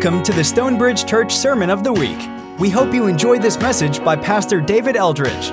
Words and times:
Welcome 0.00 0.22
to 0.22 0.32
the 0.32 0.44
Stonebridge 0.44 1.06
Church 1.06 1.34
Sermon 1.34 1.70
of 1.70 1.82
the 1.82 1.92
Week. 1.92 2.20
We 2.60 2.70
hope 2.70 2.94
you 2.94 3.08
enjoy 3.08 3.40
this 3.40 3.58
message 3.58 3.98
by 4.04 4.14
Pastor 4.14 4.60
David 4.60 4.94
Eldridge. 4.94 5.48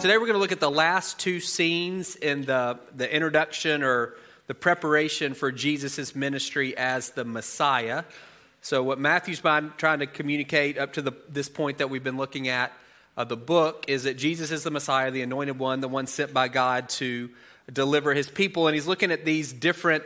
Today 0.00 0.18
we're 0.18 0.26
going 0.26 0.34
to 0.34 0.38
look 0.38 0.52
at 0.52 0.60
the 0.60 0.70
last 0.70 1.18
two 1.18 1.40
scenes 1.40 2.14
in 2.14 2.44
the, 2.44 2.78
the 2.94 3.12
introduction 3.12 3.82
or 3.82 4.14
the 4.46 4.54
preparation 4.54 5.34
for 5.34 5.50
Jesus' 5.50 6.14
ministry 6.14 6.76
as 6.76 7.10
the 7.10 7.24
Messiah. 7.24 8.04
So, 8.62 8.84
what 8.84 9.00
Matthew's 9.00 9.40
been 9.40 9.72
trying 9.78 9.98
to 9.98 10.06
communicate 10.06 10.78
up 10.78 10.92
to 10.92 11.02
the, 11.02 11.10
this 11.28 11.48
point 11.48 11.78
that 11.78 11.90
we've 11.90 12.04
been 12.04 12.18
looking 12.18 12.46
at 12.46 12.70
uh, 13.16 13.24
the 13.24 13.36
book 13.36 13.86
is 13.88 14.04
that 14.04 14.14
Jesus 14.14 14.52
is 14.52 14.62
the 14.62 14.70
Messiah, 14.70 15.10
the 15.10 15.22
anointed 15.22 15.58
one, 15.58 15.80
the 15.80 15.88
one 15.88 16.06
sent 16.06 16.32
by 16.32 16.46
God 16.46 16.88
to 16.90 17.30
deliver 17.72 18.14
his 18.14 18.28
people. 18.28 18.66
And 18.68 18.74
he's 18.74 18.86
looking 18.86 19.10
at 19.10 19.24
these 19.24 19.52
different 19.52 20.04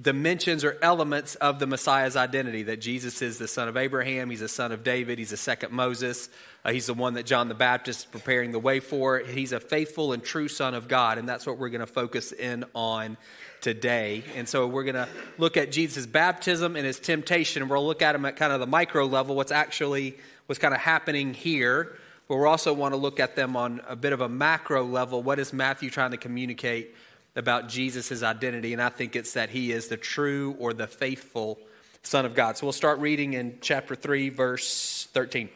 dimensions 0.00 0.64
or 0.64 0.78
elements 0.80 1.34
of 1.34 1.58
the 1.58 1.66
Messiah's 1.66 2.16
identity 2.16 2.62
that 2.62 2.80
Jesus 2.80 3.20
is 3.20 3.36
the 3.36 3.46
son 3.46 3.68
of 3.68 3.76
Abraham, 3.76 4.30
he's 4.30 4.40
the 4.40 4.48
son 4.48 4.72
of 4.72 4.82
David, 4.82 5.18
he's 5.18 5.30
the 5.30 5.36
second 5.36 5.70
Moses, 5.70 6.30
uh, 6.64 6.72
he's 6.72 6.86
the 6.86 6.94
one 6.94 7.14
that 7.14 7.26
John 7.26 7.48
the 7.48 7.54
Baptist 7.54 8.00
is 8.00 8.04
preparing 8.06 8.52
the 8.52 8.58
way 8.58 8.80
for. 8.80 9.18
He's 9.18 9.52
a 9.52 9.60
faithful 9.60 10.14
and 10.14 10.24
true 10.24 10.48
son 10.48 10.74
of 10.74 10.88
God, 10.88 11.18
and 11.18 11.28
that's 11.28 11.46
what 11.46 11.58
we're 11.58 11.68
going 11.68 11.80
to 11.82 11.86
focus 11.86 12.32
in 12.32 12.64
on 12.74 13.18
today. 13.60 14.24
And 14.34 14.48
so 14.48 14.66
we're 14.66 14.84
going 14.84 14.94
to 14.94 15.08
look 15.36 15.58
at 15.58 15.70
Jesus' 15.70 16.06
baptism 16.06 16.74
and 16.74 16.86
his 16.86 16.98
temptation, 16.98 17.60
and 17.60 17.70
we'll 17.70 17.86
look 17.86 18.00
at 18.00 18.14
him 18.14 18.24
at 18.24 18.36
kind 18.36 18.52
of 18.52 18.60
the 18.60 18.66
micro 18.66 19.04
level, 19.04 19.36
what's 19.36 19.52
actually 19.52 20.16
what's 20.46 20.58
kind 20.58 20.72
of 20.72 20.80
happening 20.80 21.34
here. 21.34 21.96
But 22.28 22.36
we 22.36 22.46
also 22.46 22.72
want 22.72 22.92
to 22.92 22.96
look 22.96 23.20
at 23.20 23.36
them 23.36 23.56
on 23.56 23.80
a 23.86 23.96
bit 23.96 24.12
of 24.12 24.20
a 24.20 24.28
macro 24.28 24.84
level. 24.84 25.22
What 25.22 25.38
is 25.38 25.52
Matthew 25.52 25.90
trying 25.90 26.12
to 26.12 26.16
communicate 26.16 26.94
about 27.34 27.68
Jesus' 27.68 28.22
identity, 28.22 28.72
and 28.72 28.82
I 28.82 28.90
think 28.90 29.16
it's 29.16 29.32
that 29.34 29.50
he 29.50 29.72
is 29.72 29.88
the 29.88 29.96
true 29.96 30.54
or 30.58 30.72
the 30.72 30.86
faithful 30.86 31.58
Son 32.02 32.26
of 32.26 32.34
God. 32.34 32.56
So 32.56 32.66
we'll 32.66 32.72
start 32.72 32.98
reading 32.98 33.34
in 33.34 33.58
chapter 33.60 33.94
3, 33.94 34.28
verse 34.28 35.08
13. 35.12 35.48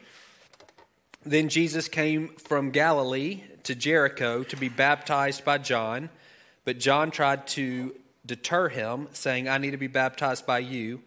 Then 1.25 1.49
Jesus 1.49 1.89
came 1.89 2.29
from 2.29 2.71
Galilee 2.71 3.43
to 3.65 3.75
Jericho 3.75 4.45
to 4.45 4.57
be 4.57 4.69
baptized 4.69 5.45
by 5.45 5.59
John, 5.59 6.09
but 6.65 6.79
John 6.79 7.11
tried 7.11 7.47
to 7.49 7.95
deter 8.25 8.69
him, 8.69 9.09
saying, 9.13 9.49
I 9.49 9.59
need 9.59 9.73
to 9.73 9.77
be 9.77 9.89
baptized 9.89 10.47
by 10.47 10.61
you. 10.61 11.03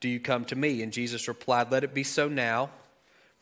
Do 0.00 0.08
you 0.08 0.20
come 0.20 0.44
to 0.46 0.56
me? 0.56 0.82
And 0.82 0.92
Jesus 0.92 1.28
replied, 1.28 1.70
Let 1.70 1.84
it 1.84 1.92
be 1.92 2.04
so 2.04 2.28
now, 2.28 2.70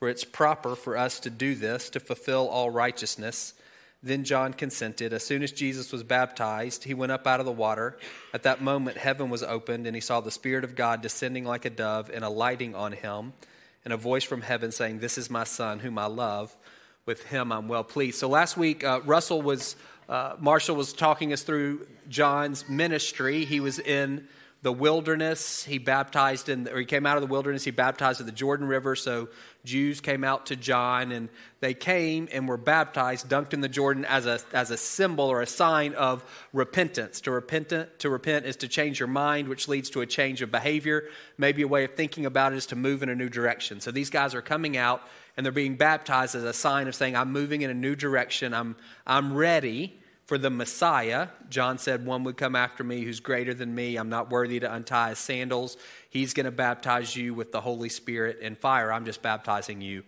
for 0.03 0.08
it's 0.08 0.25
proper 0.25 0.75
for 0.75 0.97
us 0.97 1.20
to 1.20 1.31
do 1.31 1.55
this 1.55 1.89
to 1.89 2.00
fulfill 2.00 2.48
all 2.48 2.69
righteousness. 2.70 3.55
Then 4.03 4.25
John 4.25 4.53
consented. 4.53 5.12
As 5.12 5.25
soon 5.25 5.45
as 5.45 5.53
Jesus 5.53 5.92
was 5.92 6.03
baptized, 6.03 6.83
he 6.83 6.92
went 6.92 7.12
up 7.12 7.25
out 7.25 7.39
of 7.39 7.47
the 7.47 7.53
water. 7.53 7.97
At 8.34 8.42
that 8.42 8.61
moment, 8.61 8.97
heaven 8.97 9.30
was 9.30 9.45
opened, 9.45 9.86
and 9.86 9.95
he 9.95 10.00
saw 10.00 10.20
the 10.20 10.33
Spirit 10.33 10.64
of 10.64 10.75
God 10.75 11.03
descending 11.03 11.45
like 11.45 11.67
a 11.67 11.70
dove 11.70 12.11
and 12.12 12.25
alighting 12.25 12.75
on 12.75 12.91
him, 12.91 13.33
and 13.84 13.95
a 13.95 13.97
voice 13.97 14.25
from 14.25 14.41
heaven 14.41 14.73
saying, 14.73 14.98
This 14.98 15.19
is 15.19 15.30
my 15.30 15.45
Son, 15.45 15.78
whom 15.78 15.97
I 15.98 16.06
love. 16.06 16.53
With 17.06 17.23
him 17.27 17.53
I'm 17.53 17.69
well 17.69 17.84
pleased. 17.84 18.19
So 18.19 18.28
last 18.28 18.56
week, 18.56 18.83
uh, 18.83 19.03
Russell 19.05 19.41
was, 19.41 19.77
uh, 20.08 20.34
Marshall 20.41 20.75
was 20.75 20.92
talking 20.92 21.33
us 21.33 21.45
through 21.45 21.86
John's 22.08 22.69
ministry. 22.69 23.45
He 23.45 23.61
was 23.61 23.78
in 23.78 24.27
the 24.62 24.72
wilderness. 24.72 25.64
He 25.64 25.78
baptized 25.78 26.48
in, 26.48 26.68
or 26.68 26.78
he 26.78 26.84
came 26.84 27.05
out 27.05 27.17
of 27.17 27.20
the 27.20 27.27
wilderness. 27.27 27.64
He 27.64 27.73
baptized 27.73 28.20
at 28.20 28.27
the 28.27 28.33
Jordan 28.33 28.68
River. 28.68 28.95
So 28.95 29.28
Jews 29.64 30.00
came 30.00 30.23
out 30.23 30.46
to 30.46 30.56
John 30.56 31.11
and 31.11 31.28
they 31.61 31.74
came 31.74 32.28
and 32.33 32.48
were 32.48 32.56
baptized, 32.56 33.28
dunked 33.28 33.55
in 33.55 33.61
the 33.61 33.68
Jordan 33.68 34.05
as 34.05 34.27
a, 34.27 34.39
as 34.52 34.70
a 34.70 34.77
symbol 34.77 35.24
or 35.27 35.42
a 35.42 35.46
sign 35.46 35.95
of 35.95 36.24
repentance. 36.52 37.20
To 37.22 37.33
repent, 37.33 37.98
to 37.98 38.08
repent 38.08 38.46
is 38.46 38.56
to 38.58 38.68
change 38.68 39.01
your 39.01 39.08
mind, 39.08 39.48
which 39.48 39.67
leads 39.67 39.90
to 39.90 40.01
a 40.01 40.06
change 40.06 40.42
of 40.42 40.52
behavior. 40.52 41.08
Maybe 41.36 41.62
a 41.62 41.68
way 41.68 41.84
of 41.84 41.95
thinking 41.96 42.24
about 42.24 42.52
it 42.52 42.56
is 42.56 42.67
to 42.67 42.77
move 42.77 43.02
in 43.02 43.08
a 43.08 43.17
new 43.17 43.28
direction. 43.28 43.80
So 43.80 43.90
these 43.90 44.11
guys 44.11 44.33
are 44.33 44.42
coming 44.42 44.77
out 44.77 45.02
and 45.36 45.45
they're 45.45 45.52
being 45.52 45.77
baptized 45.77 46.36
as 46.36 46.45
a 46.45 46.52
sign 46.52 46.86
of 46.86 46.95
saying, 46.95 47.17
I'm 47.17 47.33
moving 47.33 47.62
in 47.62 47.70
a 47.70 47.74
new 47.74 47.96
direction. 47.96 48.55
I'm, 48.55 48.77
I'm 49.06 49.34
ready 49.34 49.98
for 50.27 50.38
the 50.38 50.50
Messiah. 50.50 51.28
John 51.50 51.78
said, 51.78 52.06
One 52.06 52.24
would 52.24 52.36
come 52.36 52.56
after 52.56 52.84
me 52.84 53.02
who's 53.02 53.20
greater 53.20 53.55
than 53.55 53.74
me. 53.74 53.96
I'm 53.96 54.08
not 54.08 54.30
worthy 54.30 54.60
to 54.60 54.72
untie 54.72 55.10
his 55.10 55.18
sandals. 55.18 55.77
He's 56.10 56.34
going 56.34 56.46
to 56.46 56.52
baptize 56.52 57.14
you 57.16 57.34
with 57.34 57.52
the 57.52 57.60
Holy 57.60 57.88
Spirit 57.88 58.38
and 58.42 58.56
fire. 58.56 58.92
I'm 58.92 59.05
just 59.05 59.22
baptizing 59.22 59.80
you 59.80 60.05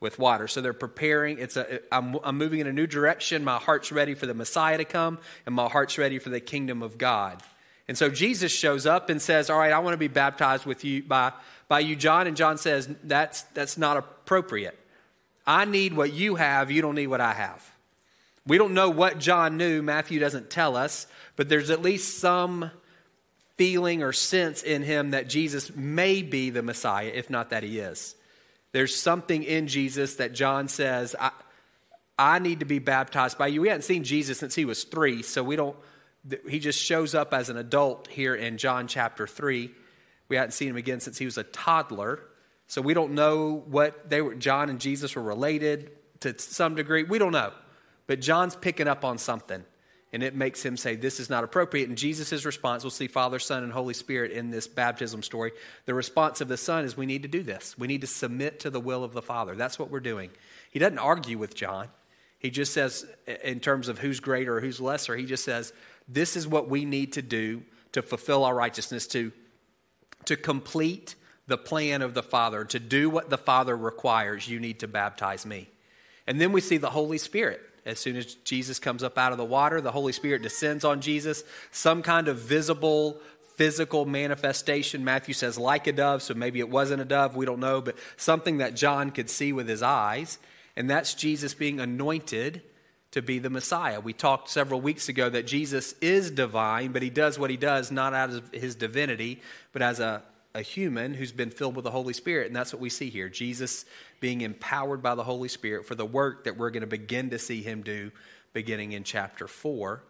with 0.00 0.18
water. 0.18 0.48
So 0.48 0.60
they're 0.60 0.72
preparing. 0.72 1.38
It's 1.38 1.56
a, 1.56 1.80
I'm, 1.92 2.18
I'm 2.22 2.38
moving 2.38 2.60
in 2.60 2.66
a 2.66 2.72
new 2.72 2.86
direction. 2.86 3.44
My 3.44 3.56
heart's 3.56 3.90
ready 3.90 4.14
for 4.14 4.26
the 4.26 4.34
Messiah 4.34 4.78
to 4.78 4.84
come, 4.84 5.18
and 5.46 5.54
my 5.54 5.68
heart's 5.68 5.98
ready 5.98 6.18
for 6.18 6.30
the 6.30 6.40
kingdom 6.40 6.82
of 6.82 6.98
God. 6.98 7.42
And 7.88 7.96
so 7.96 8.10
Jesus 8.10 8.52
shows 8.52 8.84
up 8.84 9.08
and 9.08 9.20
says, 9.20 9.48
All 9.48 9.58
right, 9.58 9.72
I 9.72 9.78
want 9.78 9.94
to 9.94 9.98
be 9.98 10.08
baptized 10.08 10.66
with 10.66 10.84
you 10.84 11.02
by, 11.02 11.32
by 11.68 11.80
you, 11.80 11.96
John. 11.96 12.26
And 12.26 12.36
John 12.36 12.58
says, 12.58 12.88
that's, 13.04 13.42
that's 13.54 13.78
not 13.78 13.96
appropriate. 13.96 14.78
I 15.46 15.64
need 15.64 15.94
what 15.94 16.12
you 16.12 16.34
have, 16.34 16.70
you 16.70 16.82
don't 16.82 16.94
need 16.94 17.06
what 17.06 17.22
I 17.22 17.32
have. 17.32 17.77
We 18.46 18.58
don't 18.58 18.74
know 18.74 18.90
what 18.90 19.18
John 19.18 19.56
knew, 19.56 19.82
Matthew 19.82 20.18
doesn't 20.18 20.50
tell 20.50 20.76
us, 20.76 21.06
but 21.36 21.48
there's 21.48 21.70
at 21.70 21.82
least 21.82 22.18
some 22.18 22.70
feeling 23.56 24.02
or 24.02 24.12
sense 24.12 24.62
in 24.62 24.82
him 24.82 25.10
that 25.10 25.28
Jesus 25.28 25.74
may 25.74 26.22
be 26.22 26.50
the 26.50 26.62
Messiah, 26.62 27.10
if 27.12 27.28
not 27.28 27.50
that 27.50 27.62
he 27.62 27.80
is. 27.80 28.14
There's 28.72 28.94
something 28.94 29.42
in 29.42 29.66
Jesus 29.66 30.16
that 30.16 30.32
John 30.32 30.68
says, 30.68 31.16
I, 31.18 31.32
I 32.18 32.38
need 32.38 32.60
to 32.60 32.66
be 32.66 32.78
baptized 32.78 33.36
by 33.36 33.48
you. 33.48 33.60
We 33.60 33.68
hadn't 33.68 33.82
seen 33.82 34.04
Jesus 34.04 34.38
since 34.38 34.54
he 34.54 34.64
was 34.64 34.84
three, 34.84 35.22
so 35.22 35.42
we 35.42 35.56
don't, 35.56 35.76
he 36.48 36.58
just 36.58 36.80
shows 36.80 37.14
up 37.14 37.34
as 37.34 37.48
an 37.48 37.56
adult 37.56 38.08
here 38.08 38.34
in 38.34 38.58
John 38.58 38.86
chapter 38.86 39.26
3. 39.26 39.70
We 40.28 40.36
hadn't 40.36 40.52
seen 40.52 40.68
him 40.68 40.76
again 40.76 41.00
since 41.00 41.18
he 41.18 41.24
was 41.24 41.38
a 41.38 41.44
toddler. 41.44 42.20
So 42.66 42.82
we 42.82 42.92
don't 42.94 43.12
know 43.12 43.64
what 43.66 44.10
they 44.10 44.20
were, 44.20 44.34
John 44.34 44.68
and 44.68 44.80
Jesus 44.80 45.16
were 45.16 45.22
related 45.22 45.90
to 46.20 46.38
some 46.38 46.74
degree. 46.74 47.02
We 47.02 47.18
don't 47.18 47.32
know. 47.32 47.52
But 48.08 48.20
John's 48.20 48.56
picking 48.56 48.88
up 48.88 49.04
on 49.04 49.18
something, 49.18 49.62
and 50.12 50.22
it 50.22 50.34
makes 50.34 50.64
him 50.64 50.76
say, 50.76 50.96
This 50.96 51.20
is 51.20 51.30
not 51.30 51.44
appropriate. 51.44 51.88
And 51.88 51.96
Jesus' 51.96 52.44
response, 52.44 52.82
we'll 52.82 52.90
see 52.90 53.06
Father, 53.06 53.38
Son, 53.38 53.62
and 53.62 53.72
Holy 53.72 53.94
Spirit 53.94 54.32
in 54.32 54.50
this 54.50 54.66
baptism 54.66 55.22
story. 55.22 55.52
The 55.84 55.94
response 55.94 56.40
of 56.40 56.48
the 56.48 56.56
Son 56.56 56.84
is, 56.84 56.96
We 56.96 57.06
need 57.06 57.22
to 57.22 57.28
do 57.28 57.42
this. 57.44 57.78
We 57.78 57.86
need 57.86 58.00
to 58.00 58.06
submit 58.08 58.60
to 58.60 58.70
the 58.70 58.80
will 58.80 59.04
of 59.04 59.12
the 59.12 59.22
Father. 59.22 59.54
That's 59.54 59.78
what 59.78 59.90
we're 59.90 60.00
doing. 60.00 60.30
He 60.70 60.78
doesn't 60.78 60.98
argue 60.98 61.36
with 61.36 61.54
John. 61.54 61.88
He 62.38 62.50
just 62.50 62.72
says, 62.72 63.04
in 63.44 63.60
terms 63.60 63.88
of 63.88 63.98
who's 63.98 64.20
greater 64.20 64.56
or 64.56 64.60
who's 64.60 64.80
lesser, 64.80 65.14
he 65.14 65.26
just 65.26 65.44
says, 65.44 65.74
This 66.08 66.34
is 66.34 66.48
what 66.48 66.68
we 66.68 66.86
need 66.86 67.12
to 67.12 67.22
do 67.22 67.62
to 67.92 68.00
fulfill 68.00 68.44
our 68.44 68.54
righteousness, 68.54 69.06
to, 69.08 69.32
to 70.24 70.34
complete 70.34 71.14
the 71.46 71.58
plan 71.58 72.00
of 72.00 72.14
the 72.14 72.22
Father, 72.22 72.64
to 72.64 72.78
do 72.78 73.10
what 73.10 73.28
the 73.28 73.38
Father 73.38 73.76
requires. 73.76 74.48
You 74.48 74.60
need 74.60 74.80
to 74.80 74.88
baptize 74.88 75.44
me. 75.44 75.68
And 76.26 76.40
then 76.40 76.52
we 76.52 76.62
see 76.62 76.78
the 76.78 76.90
Holy 76.90 77.18
Spirit 77.18 77.67
as 77.88 77.98
soon 77.98 78.16
as 78.16 78.34
Jesus 78.34 78.78
comes 78.78 79.02
up 79.02 79.16
out 79.16 79.32
of 79.32 79.38
the 79.38 79.44
water, 79.44 79.80
the 79.80 79.90
Holy 79.90 80.12
Spirit 80.12 80.42
descends 80.42 80.84
on 80.84 81.00
Jesus, 81.00 81.42
some 81.70 82.02
kind 82.02 82.28
of 82.28 82.38
visible 82.38 83.20
physical 83.56 84.04
manifestation. 84.04 85.04
Matthew 85.04 85.34
says, 85.34 85.58
like 85.58 85.86
a 85.88 85.92
dove, 85.92 86.22
so 86.22 86.34
maybe 86.34 86.60
it 86.60 86.68
wasn't 86.68 87.02
a 87.02 87.04
dove, 87.04 87.34
we 87.34 87.46
don't 87.46 87.58
know, 87.58 87.80
but 87.80 87.96
something 88.16 88.58
that 88.58 88.76
John 88.76 89.10
could 89.10 89.28
see 89.28 89.52
with 89.52 89.68
his 89.68 89.82
eyes. 89.82 90.38
And 90.76 90.88
that's 90.88 91.14
Jesus 91.14 91.54
being 91.54 91.80
anointed 91.80 92.62
to 93.10 93.22
be 93.22 93.38
the 93.38 93.50
Messiah. 93.50 94.00
We 94.00 94.12
talked 94.12 94.50
several 94.50 94.80
weeks 94.80 95.08
ago 95.08 95.28
that 95.30 95.46
Jesus 95.46 95.94
is 96.00 96.30
divine, 96.30 96.92
but 96.92 97.02
he 97.02 97.10
does 97.10 97.38
what 97.38 97.50
he 97.50 97.56
does 97.56 97.90
not 97.90 98.12
out 98.12 98.30
of 98.30 98.52
his 98.52 98.74
divinity, 98.74 99.40
but 99.72 99.82
as 99.82 99.98
a 99.98 100.22
a 100.58 100.62
human 100.62 101.14
who's 101.14 101.30
been 101.30 101.50
filled 101.50 101.76
with 101.76 101.84
the 101.84 101.90
Holy 101.90 102.12
Spirit. 102.12 102.48
And 102.48 102.56
that's 102.56 102.72
what 102.72 102.82
we 102.82 102.90
see 102.90 103.10
here 103.10 103.28
Jesus 103.28 103.84
being 104.20 104.40
empowered 104.40 105.02
by 105.02 105.14
the 105.14 105.22
Holy 105.22 105.48
Spirit 105.48 105.86
for 105.86 105.94
the 105.94 106.04
work 106.04 106.44
that 106.44 106.58
we're 106.58 106.70
going 106.70 106.80
to 106.80 106.88
begin 106.88 107.30
to 107.30 107.38
see 107.38 107.62
him 107.62 107.82
do 107.82 108.10
beginning 108.52 108.92
in 108.92 109.04
chapter 109.04 109.46
4. 109.46 110.02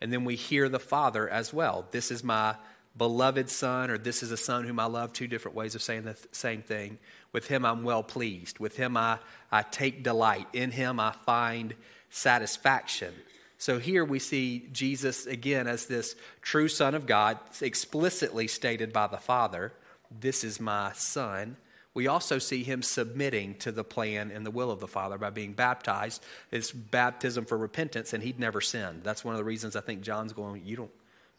And 0.00 0.10
then 0.10 0.24
we 0.24 0.36
hear 0.36 0.70
the 0.70 0.78
Father 0.78 1.28
as 1.28 1.52
well. 1.52 1.86
This 1.90 2.10
is 2.10 2.24
my 2.24 2.56
beloved 2.96 3.50
Son, 3.50 3.90
or 3.90 3.98
this 3.98 4.22
is 4.22 4.30
a 4.30 4.36
Son 4.36 4.64
whom 4.64 4.80
I 4.80 4.86
love. 4.86 5.12
Two 5.12 5.28
different 5.28 5.56
ways 5.56 5.74
of 5.74 5.82
saying 5.82 6.04
the 6.04 6.16
same 6.32 6.62
thing. 6.62 6.98
With 7.32 7.48
him, 7.48 7.66
I'm 7.66 7.84
well 7.84 8.02
pleased. 8.02 8.58
With 8.58 8.76
him, 8.76 8.96
I, 8.96 9.18
I 9.52 9.62
take 9.62 10.02
delight. 10.02 10.46
In 10.54 10.70
him, 10.70 10.98
I 10.98 11.12
find 11.12 11.74
satisfaction. 12.08 13.12
So 13.58 13.78
here 13.78 14.06
we 14.06 14.18
see 14.18 14.66
Jesus 14.72 15.26
again 15.26 15.66
as 15.66 15.84
this 15.84 16.16
true 16.40 16.68
Son 16.68 16.94
of 16.94 17.04
God, 17.04 17.38
explicitly 17.60 18.48
stated 18.48 18.90
by 18.90 19.06
the 19.06 19.18
Father. 19.18 19.74
This 20.10 20.44
is 20.44 20.60
my 20.60 20.92
son. 20.92 21.56
We 21.92 22.06
also 22.06 22.38
see 22.38 22.62
him 22.62 22.82
submitting 22.82 23.56
to 23.56 23.72
the 23.72 23.82
plan 23.82 24.30
and 24.30 24.46
the 24.46 24.50
will 24.50 24.70
of 24.70 24.80
the 24.80 24.86
Father 24.86 25.18
by 25.18 25.30
being 25.30 25.52
baptized. 25.52 26.22
It's 26.50 26.70
baptism 26.70 27.44
for 27.44 27.58
repentance, 27.58 28.12
and 28.12 28.22
he'd 28.22 28.38
never 28.38 28.60
sinned. 28.60 29.02
That's 29.02 29.24
one 29.24 29.34
of 29.34 29.38
the 29.38 29.44
reasons 29.44 29.74
I 29.74 29.80
think 29.80 30.02
John's 30.02 30.32
going, 30.32 30.62
You 30.64 30.76
don't, 30.76 30.90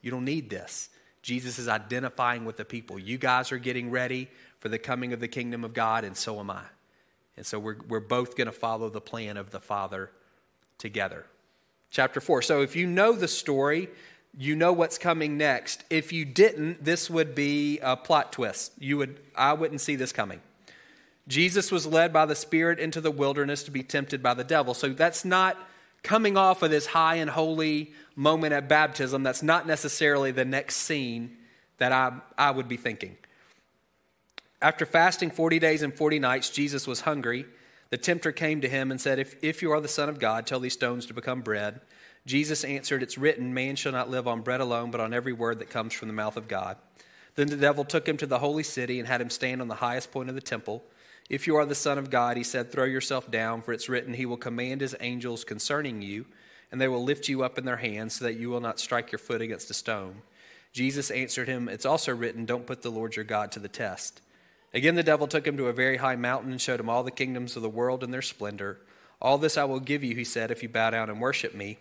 you 0.02 0.12
don't 0.12 0.26
need 0.26 0.50
this. 0.50 0.90
Jesus 1.22 1.60
is 1.60 1.68
identifying 1.68 2.46
with 2.46 2.58
the 2.58 2.66
people. 2.66 2.98
You 3.00 3.18
guys 3.18 3.52
are 3.52 3.58
getting 3.58 3.92
ready 3.92 4.28
for 4.60 4.70
the 4.70 4.80
coming 4.80 5.14
of 5.14 5.20
the 5.20 5.28
kingdom 5.28 5.64
of 5.64 5.74
God, 5.74 6.04
and 6.04 6.18
so 6.18 6.40
am 6.40 6.50
I. 6.50 6.64
And 7.38 7.46
so 7.46 7.60
we're, 7.60 7.78
we're 7.88 8.00
both 8.00 8.36
going 8.36 8.48
to 8.48 8.52
follow 8.52 8.90
the 8.90 9.02
plan 9.02 9.38
of 9.38 9.52
the 9.52 9.60
Father 9.60 10.12
together. 10.78 11.26
Chapter 11.92 12.20
4. 12.20 12.42
So 12.42 12.62
if 12.62 12.76
you 12.76 12.88
know 12.88 13.14
the 13.14 13.28
story, 13.28 13.90
you 14.38 14.56
know 14.56 14.72
what's 14.72 14.98
coming 14.98 15.38
next. 15.38 15.84
If 15.90 16.14
you 16.14 16.26
didn't, 16.26 16.84
this 16.84 17.10
would 17.10 17.36
be 17.36 17.80
a 17.80 17.98
plot 17.98 18.32
twist. 18.32 18.74
You 18.80 18.98
would 18.98 19.20
I 19.36 19.54
wouldn't 19.54 19.82
see 19.82 19.96
this 19.96 20.12
coming. 20.12 20.42
Jesus 21.28 21.72
was 21.72 21.86
led 21.86 22.12
by 22.12 22.26
the 22.26 22.36
Spirit 22.36 22.80
into 22.80 23.02
the 23.02 23.12
wilderness 23.12 23.64
to 23.64 23.72
be 23.72 23.84
tempted 23.84 24.24
by 24.24 24.34
the 24.34 24.44
devil. 24.44 24.74
So 24.74 24.90
that's 24.90 25.24
not 25.24 25.58
coming 26.04 26.36
off 26.36 26.62
of 26.64 26.72
this 26.72 26.88
high 26.88 27.16
and 27.16 27.30
holy 27.30 27.94
moment 28.16 28.54
at 28.54 28.68
baptism. 28.68 29.24
That's 29.24 29.44
not 29.44 29.68
necessarily 29.68 30.32
the 30.32 30.46
next 30.46 30.78
scene 30.78 31.38
that 31.78 31.92
I, 31.92 32.14
I 32.38 32.52
would 32.52 32.68
be 32.68 32.78
thinking. 32.78 33.18
After 34.62 34.86
fasting 34.86 35.32
40 35.32 35.60
days 35.60 35.82
and 35.82 35.94
40 35.94 36.20
nights, 36.20 36.50
Jesus 36.50 36.86
was 36.88 37.02
hungry. 37.02 37.46
The 37.90 37.98
tempter 37.98 38.32
came 38.32 38.62
to 38.62 38.70
him 38.70 38.92
and 38.92 39.02
said, 39.02 39.20
If, 39.20 39.36
if 39.44 39.62
you 39.62 39.72
are 39.72 39.82
the 39.82 39.88
Son 39.88 40.08
of 40.08 40.20
God, 40.20 40.46
tell 40.46 40.60
these 40.60 40.74
stones 40.74 41.06
to 41.08 41.14
become 41.14 41.42
bread. 41.42 41.82
Jesus 42.26 42.64
answered, 42.64 43.04
It's 43.04 43.18
written, 43.18 43.54
Man 43.54 43.76
shall 43.76 43.92
not 43.92 44.10
live 44.10 44.28
on 44.28 44.42
bread 44.42 44.62
alone, 44.62 44.92
but 44.92 45.02
on 45.02 45.14
every 45.14 45.34
word 45.34 45.60
that 45.60 45.70
comes 45.70 45.94
from 45.94 46.08
the 46.08 46.14
mouth 46.14 46.38
of 46.38 46.48
God. 46.48 46.78
Then 47.36 47.48
the 47.48 47.58
devil 47.58 47.84
took 47.84 48.08
him 48.08 48.18
to 48.18 48.26
the 48.26 48.40
holy 48.40 48.64
city 48.64 49.00
and 49.00 49.08
had 49.08 49.22
him 49.22 49.30
stand 49.30 49.62
on 49.62 49.68
the 49.68 49.76
highest 49.76 50.12
point 50.12 50.30
of 50.30 50.36
the 50.36 50.42
temple. 50.42 50.84
If 51.30 51.48
you 51.48 51.56
are 51.56 51.66
the 51.66 51.76
Son 51.76 51.98
of 51.98 52.10
God, 52.10 52.36
he 52.36 52.44
said, 52.44 52.72
throw 52.72 52.84
yourself 52.84 53.32
down, 53.32 53.62
for 53.62 53.72
it's 53.72 53.88
written, 53.88 54.14
He 54.14 54.26
will 54.26 54.38
command 54.38 54.82
His 54.82 54.96
angels 55.00 55.44
concerning 55.44 56.02
you, 56.02 56.26
and 56.72 56.82
they 56.82 56.90
will 56.90 57.04
lift 57.04 57.30
you 57.30 57.44
up 57.44 57.58
in 57.58 57.66
their 57.66 57.78
hands, 57.78 58.16
so 58.16 58.26
that 58.26 58.38
you 58.38 58.50
will 58.50 58.60
not 58.60 58.80
strike 58.80 59.12
your 59.12 59.20
foot 59.20 59.42
against 59.42 59.72
a 59.72 59.74
stone. 59.74 60.22
Jesus 60.74 61.12
answered 61.12 61.48
him, 61.48 61.68
It's 61.68 61.86
also 61.86 62.14
written, 62.14 62.46
Don't 62.46 62.68
put 62.68 62.82
the 62.82 62.92
Lord 62.92 63.16
your 63.16 63.26
God 63.26 63.52
to 63.54 63.60
the 63.60 63.68
test. 63.68 64.22
Again, 64.74 64.96
the 64.96 65.04
devil 65.04 65.28
took 65.28 65.46
him 65.46 65.58
to 65.58 65.68
a 65.68 65.74
very 65.74 65.98
high 65.98 66.16
mountain 66.16 66.52
and 66.52 66.62
showed 66.62 66.80
him 66.80 66.90
all 66.90 67.04
the 67.04 67.12
kingdoms 67.12 67.56
of 67.56 67.62
the 67.62 67.70
world 67.70 68.04
and 68.04 68.14
their 68.14 68.22
splendor. 68.22 68.80
All 69.22 69.38
this 69.38 69.58
I 69.58 69.66
will 69.66 69.82
give 69.82 70.04
you, 70.04 70.16
he 70.16 70.24
said, 70.24 70.50
if 70.50 70.64
you 70.64 70.70
bow 70.70 70.92
down 70.92 71.10
and 71.10 71.20
worship 71.20 71.54
me. 71.54 71.78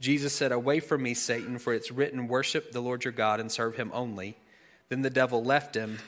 Jesus 0.00 0.32
said, 0.32 0.52
Away 0.52 0.80
from 0.80 1.02
me, 1.02 1.14
Satan, 1.14 1.58
for 1.58 1.72
it's 1.72 1.90
written, 1.90 2.28
Worship 2.28 2.72
the 2.72 2.80
Lord 2.80 3.04
your 3.04 3.12
God 3.12 3.40
and 3.40 3.50
serve 3.50 3.76
him 3.76 3.90
only. 3.94 4.36
Then 4.88 5.02
the 5.02 5.10
devil 5.10 5.42
left 5.42 5.74
him, 5.74 5.98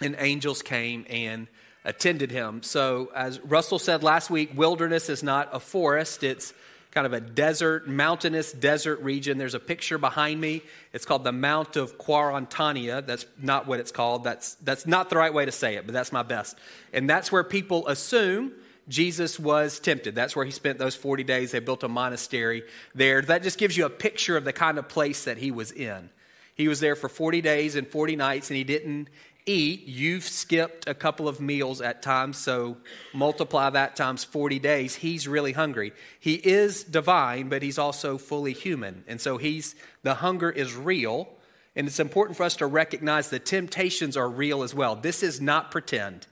and 0.00 0.16
angels 0.18 0.62
came 0.62 1.04
and 1.10 1.46
attended 1.84 2.30
him. 2.30 2.62
So, 2.62 3.10
as 3.14 3.40
Russell 3.40 3.78
said 3.78 4.02
last 4.02 4.30
week, 4.30 4.56
wilderness 4.56 5.08
is 5.08 5.22
not 5.22 5.48
a 5.52 5.60
forest, 5.60 6.22
it's 6.22 6.54
kind 6.90 7.06
of 7.06 7.12
a 7.12 7.20
desert, 7.20 7.86
mountainous 7.86 8.52
desert 8.52 9.00
region. 9.02 9.36
There's 9.36 9.54
a 9.54 9.60
picture 9.60 9.98
behind 9.98 10.40
me. 10.40 10.62
It's 10.92 11.04
called 11.04 11.22
the 11.22 11.32
Mount 11.32 11.76
of 11.76 11.98
Quarantania. 11.98 13.04
That's 13.04 13.26
not 13.40 13.66
what 13.66 13.78
it's 13.78 13.92
called. 13.92 14.24
That's, 14.24 14.54
that's 14.54 14.86
not 14.86 15.10
the 15.10 15.16
right 15.16 15.32
way 15.32 15.44
to 15.44 15.52
say 15.52 15.76
it, 15.76 15.84
but 15.84 15.92
that's 15.92 16.12
my 16.12 16.22
best. 16.22 16.56
And 16.92 17.08
that's 17.08 17.30
where 17.30 17.44
people 17.44 17.86
assume 17.88 18.52
Jesus 18.88 19.38
was 19.38 19.78
tempted. 19.80 20.14
That's 20.14 20.34
where 20.34 20.44
he 20.44 20.50
spent 20.50 20.78
those 20.78 20.94
40 20.94 21.24
days. 21.24 21.52
They 21.52 21.60
built 21.60 21.82
a 21.82 21.88
monastery 21.88 22.62
there. 22.94 23.22
That 23.22 23.42
just 23.42 23.58
gives 23.58 23.76
you 23.76 23.86
a 23.86 23.90
picture 23.90 24.36
of 24.36 24.44
the 24.44 24.52
kind 24.52 24.78
of 24.78 24.88
place 24.88 25.24
that 25.24 25.38
he 25.38 25.50
was 25.50 25.72
in. 25.72 26.10
He 26.54 26.68
was 26.68 26.80
there 26.80 26.96
for 26.96 27.08
40 27.08 27.40
days 27.40 27.76
and 27.76 27.86
40 27.86 28.16
nights, 28.16 28.50
and 28.50 28.56
he 28.56 28.64
didn't 28.64 29.08
eat, 29.48 29.86
you've 29.86 30.24
skipped 30.24 30.88
a 30.88 30.94
couple 30.94 31.26
of 31.28 31.40
meals 31.40 31.80
at 31.80 32.02
times, 32.02 32.36
so 32.36 32.76
multiply 33.12 33.70
that 33.70 33.96
times 33.96 34.24
40 34.24 34.58
days. 34.58 34.94
He's 34.94 35.26
really 35.26 35.52
hungry. 35.52 35.92
He 36.20 36.34
is 36.34 36.84
divine, 36.84 37.48
but 37.48 37.62
he's 37.62 37.78
also 37.78 38.18
fully 38.18 38.52
human. 38.52 39.04
And 39.08 39.20
so 39.20 39.38
he's 39.38 39.74
the 40.02 40.14
hunger 40.14 40.50
is 40.50 40.74
real, 40.74 41.28
and 41.74 41.86
it's 41.86 42.00
important 42.00 42.36
for 42.36 42.44
us 42.44 42.56
to 42.56 42.66
recognize 42.66 43.30
the 43.30 43.38
temptations 43.38 44.16
are 44.16 44.28
real 44.28 44.62
as 44.62 44.74
well. 44.74 44.96
This 44.96 45.22
is 45.22 45.40
not 45.40 45.70
pretend. 45.70 46.26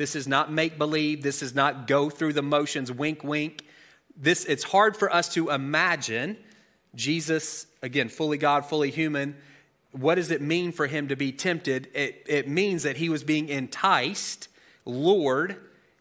This 0.00 0.16
is 0.16 0.26
not 0.26 0.50
make 0.50 0.78
believe. 0.78 1.22
This 1.22 1.42
is 1.42 1.54
not 1.54 1.86
go 1.86 2.08
through 2.08 2.32
the 2.32 2.42
motions, 2.42 2.90
wink 2.90 3.22
wink. 3.22 3.64
This 4.16 4.44
it's 4.46 4.64
hard 4.64 4.96
for 4.96 5.12
us 5.12 5.32
to 5.34 5.50
imagine 5.50 6.36
Jesus 6.94 7.66
again, 7.82 8.08
fully 8.08 8.38
God, 8.38 8.64
fully 8.64 8.90
human 8.90 9.36
what 9.92 10.16
does 10.16 10.30
it 10.30 10.40
mean 10.40 10.72
for 10.72 10.86
him 10.86 11.08
to 11.08 11.16
be 11.16 11.32
tempted? 11.32 11.88
It, 11.94 12.24
it 12.26 12.48
means 12.48 12.84
that 12.84 12.96
he 12.96 13.08
was 13.08 13.24
being 13.24 13.48
enticed, 13.48 14.48
lured 14.84 15.56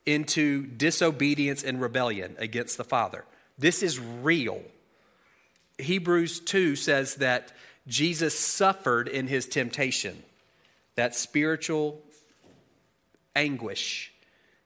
into 0.05 0.65
disobedience 0.65 1.63
and 1.63 1.81
rebellion 1.81 2.35
against 2.37 2.77
the 2.77 2.83
Father. 2.83 3.25
This 3.57 3.83
is 3.83 3.99
real. 3.99 4.61
Hebrews 5.77 6.39
2 6.41 6.75
says 6.75 7.15
that 7.15 7.51
Jesus 7.87 8.37
suffered 8.37 9.07
in 9.07 9.27
his 9.27 9.47
temptation, 9.47 10.23
that 10.95 11.15
spiritual 11.15 12.01
anguish. 13.39 14.11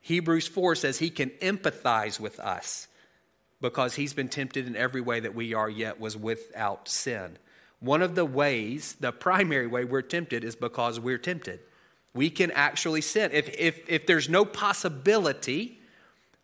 Hebrews 0.01 0.47
4 0.47 0.75
says 0.75 0.99
he 0.99 1.09
can 1.09 1.29
empathize 1.41 2.19
with 2.19 2.39
us 2.39 2.87
because 3.61 3.95
he's 3.95 4.13
been 4.13 4.27
tempted 4.27 4.67
in 4.67 4.75
every 4.75 4.99
way 4.99 5.21
that 5.21 5.35
we 5.35 5.53
are, 5.53 5.69
yet 5.69 5.99
was 5.99 6.17
without 6.17 6.89
sin. 6.89 7.37
One 7.79 8.01
of 8.01 8.15
the 8.15 8.25
ways, 8.25 8.95
the 8.99 9.11
primary 9.11 9.67
way 9.67 9.85
we're 9.85 10.01
tempted 10.01 10.43
is 10.43 10.55
because 10.55 10.99
we're 10.99 11.17
tempted. 11.17 11.59
We 12.13 12.29
can 12.29 12.51
actually 12.51 13.01
sin. 13.01 13.31
If, 13.33 13.49
if, 13.57 13.89
if 13.89 14.05
there's 14.05 14.27
no 14.27 14.43
possibility 14.43 15.79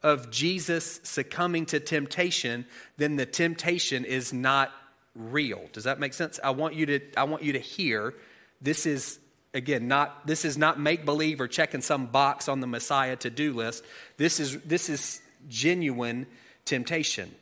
of 0.01 0.31
Jesus 0.31 1.01
succumbing 1.03 1.65
to 1.67 1.79
temptation, 1.79 2.65
then 2.97 3.17
the 3.17 3.25
temptation 3.25 4.05
is 4.05 4.31
not 4.31 4.71
real. 5.15 5.67
Does 5.73 5.83
that 5.83 5.99
make 5.99 6.13
sense? 6.13 6.39
I 6.41 6.51
want 6.51 6.75
you 6.75 6.85
to, 6.85 6.99
I 7.17 7.25
want 7.25 7.43
you 7.43 7.53
to 7.53 7.59
hear 7.59 8.13
this 8.61 8.85
is 8.85 9.19
again 9.53 9.87
not 9.87 10.27
this 10.27 10.45
is 10.45 10.57
not 10.57 10.79
make 10.79 11.05
believe 11.05 11.41
or 11.41 11.47
checking 11.47 11.81
some 11.81 12.07
box 12.07 12.47
on 12.47 12.59
the 12.59 12.67
Messiah 12.67 13.15
to-do 13.15 13.53
list. 13.53 13.83
This 14.17 14.39
is 14.39 14.59
this 14.61 14.89
is 14.89 15.21
genuine 15.47 16.27
temptation. 16.65 17.33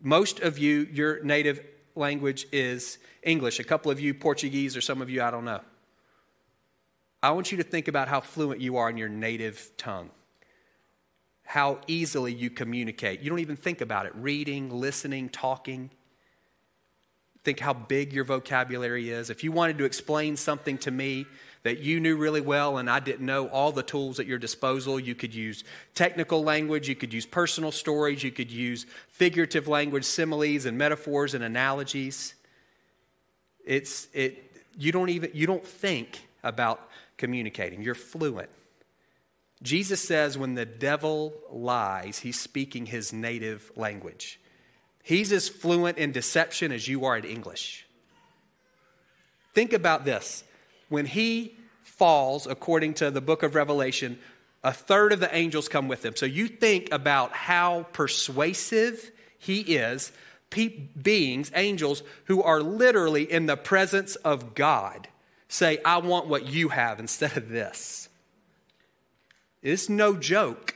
Most 0.00 0.40
of 0.40 0.58
you, 0.58 0.88
your 0.92 1.22
native 1.22 1.60
language 1.94 2.46
is 2.52 2.98
English. 3.22 3.58
A 3.58 3.64
couple 3.64 3.90
of 3.90 3.98
you 3.98 4.14
Portuguese, 4.14 4.76
or 4.76 4.80
some 4.80 5.02
of 5.02 5.10
you, 5.10 5.22
I 5.22 5.30
don't 5.30 5.44
know. 5.44 5.60
I 7.22 7.30
want 7.30 7.50
you 7.50 7.58
to 7.58 7.64
think 7.64 7.88
about 7.88 8.08
how 8.08 8.20
fluent 8.20 8.60
you 8.60 8.76
are 8.76 8.88
in 8.88 8.96
your 8.96 9.08
native 9.08 9.72
tongue, 9.76 10.10
how 11.44 11.80
easily 11.86 12.32
you 12.32 12.50
communicate. 12.50 13.20
You 13.20 13.30
don't 13.30 13.40
even 13.40 13.56
think 13.56 13.80
about 13.80 14.06
it 14.06 14.12
reading, 14.14 14.70
listening, 14.70 15.28
talking. 15.30 15.90
Think 17.46 17.60
how 17.60 17.74
big 17.74 18.12
your 18.12 18.24
vocabulary 18.24 19.10
is. 19.10 19.30
If 19.30 19.44
you 19.44 19.52
wanted 19.52 19.78
to 19.78 19.84
explain 19.84 20.36
something 20.36 20.78
to 20.78 20.90
me 20.90 21.26
that 21.62 21.78
you 21.78 22.00
knew 22.00 22.16
really 22.16 22.40
well 22.40 22.78
and 22.78 22.90
I 22.90 22.98
didn't 22.98 23.24
know 23.24 23.46
all 23.46 23.70
the 23.70 23.84
tools 23.84 24.18
at 24.18 24.26
your 24.26 24.38
disposal. 24.38 24.98
You 24.98 25.14
could 25.14 25.32
use 25.32 25.62
technical 25.94 26.42
language, 26.42 26.88
you 26.88 26.96
could 26.96 27.14
use 27.14 27.24
personal 27.24 27.70
stories, 27.70 28.24
you 28.24 28.32
could 28.32 28.50
use 28.50 28.84
figurative 29.06 29.68
language, 29.68 30.02
similes 30.02 30.64
and 30.64 30.76
metaphors 30.76 31.34
and 31.34 31.44
analogies. 31.44 32.34
It's 33.64 34.08
it 34.12 34.50
you 34.76 34.90
don't 34.90 35.10
even 35.10 35.30
you 35.32 35.46
don't 35.46 35.64
think 35.64 36.26
about 36.42 36.88
communicating. 37.16 37.80
You're 37.80 37.94
fluent. 37.94 38.50
Jesus 39.62 40.00
says 40.02 40.36
when 40.36 40.54
the 40.54 40.66
devil 40.66 41.32
lies, 41.52 42.18
he's 42.18 42.40
speaking 42.40 42.86
his 42.86 43.12
native 43.12 43.70
language. 43.76 44.40
He's 45.06 45.30
as 45.30 45.48
fluent 45.48 45.98
in 45.98 46.10
deception 46.10 46.72
as 46.72 46.88
you 46.88 47.04
are 47.04 47.16
in 47.16 47.22
English. 47.22 47.86
Think 49.54 49.72
about 49.72 50.04
this. 50.04 50.42
When 50.88 51.06
he 51.06 51.54
falls, 51.84 52.48
according 52.48 52.94
to 52.94 53.12
the 53.12 53.20
book 53.20 53.44
of 53.44 53.54
Revelation, 53.54 54.18
a 54.64 54.72
third 54.72 55.12
of 55.12 55.20
the 55.20 55.32
angels 55.32 55.68
come 55.68 55.86
with 55.86 56.04
him. 56.04 56.16
So 56.16 56.26
you 56.26 56.48
think 56.48 56.88
about 56.90 57.30
how 57.32 57.84
persuasive 57.92 59.12
he 59.38 59.60
is. 59.60 60.10
Pe- 60.50 60.88
beings, 61.00 61.52
angels, 61.54 62.02
who 62.24 62.42
are 62.42 62.60
literally 62.60 63.30
in 63.30 63.46
the 63.46 63.56
presence 63.56 64.16
of 64.16 64.56
God, 64.56 65.06
say, 65.46 65.78
I 65.84 65.98
want 65.98 66.26
what 66.26 66.46
you 66.46 66.70
have 66.70 66.98
instead 66.98 67.36
of 67.36 67.48
this. 67.48 68.08
It's 69.62 69.88
no 69.88 70.16
joke. 70.16 70.74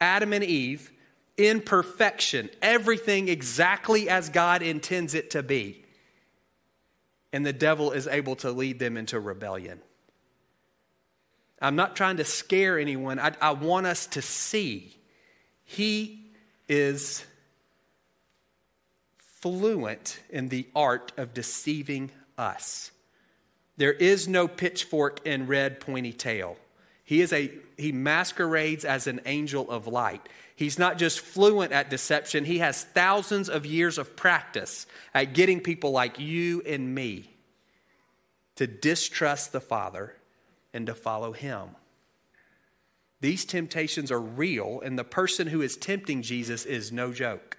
Adam 0.00 0.32
and 0.32 0.42
Eve, 0.42 0.90
in 1.36 1.60
perfection, 1.60 2.48
everything 2.62 3.28
exactly 3.28 4.08
as 4.08 4.28
God 4.28 4.62
intends 4.62 5.14
it 5.14 5.30
to 5.30 5.42
be. 5.42 5.84
And 7.32 7.44
the 7.44 7.52
devil 7.52 7.92
is 7.92 8.06
able 8.06 8.36
to 8.36 8.50
lead 8.50 8.78
them 8.78 8.96
into 8.96 9.20
rebellion. 9.20 9.80
I'm 11.60 11.76
not 11.76 11.96
trying 11.96 12.18
to 12.18 12.24
scare 12.24 12.78
anyone. 12.78 13.18
I, 13.18 13.32
I 13.40 13.50
want 13.52 13.86
us 13.86 14.06
to 14.08 14.22
see 14.22 14.96
he 15.64 16.24
is 16.68 17.24
fluent 19.18 20.20
in 20.30 20.48
the 20.48 20.66
art 20.74 21.12
of 21.16 21.34
deceiving 21.34 22.10
us. 22.38 22.90
There 23.76 23.92
is 23.92 24.26
no 24.26 24.48
pitchfork 24.48 25.20
and 25.26 25.48
red 25.48 25.80
pointy 25.80 26.12
tail. 26.12 26.56
He 27.04 27.20
is 27.20 27.32
a 27.32 27.50
he 27.76 27.92
masquerades 27.92 28.84
as 28.84 29.06
an 29.06 29.20
angel 29.26 29.70
of 29.70 29.86
light. 29.86 30.26
He's 30.56 30.78
not 30.78 30.96
just 30.96 31.20
fluent 31.20 31.72
at 31.72 31.90
deception, 31.90 32.46
he 32.46 32.58
has 32.58 32.82
thousands 32.82 33.48
of 33.48 33.66
years 33.66 33.98
of 33.98 34.16
practice 34.16 34.86
at 35.14 35.34
getting 35.34 35.60
people 35.60 35.92
like 35.92 36.18
you 36.18 36.62
and 36.66 36.94
me 36.94 37.30
to 38.56 38.66
distrust 38.66 39.52
the 39.52 39.60
Father 39.60 40.16
and 40.72 40.86
to 40.86 40.94
follow 40.94 41.32
Him. 41.32 41.68
These 43.20 43.44
temptations 43.44 44.10
are 44.10 44.20
real, 44.20 44.80
and 44.82 44.98
the 44.98 45.04
person 45.04 45.46
who 45.48 45.60
is 45.60 45.76
tempting 45.76 46.22
Jesus 46.22 46.64
is 46.64 46.90
no 46.90 47.12
joke. 47.12 47.58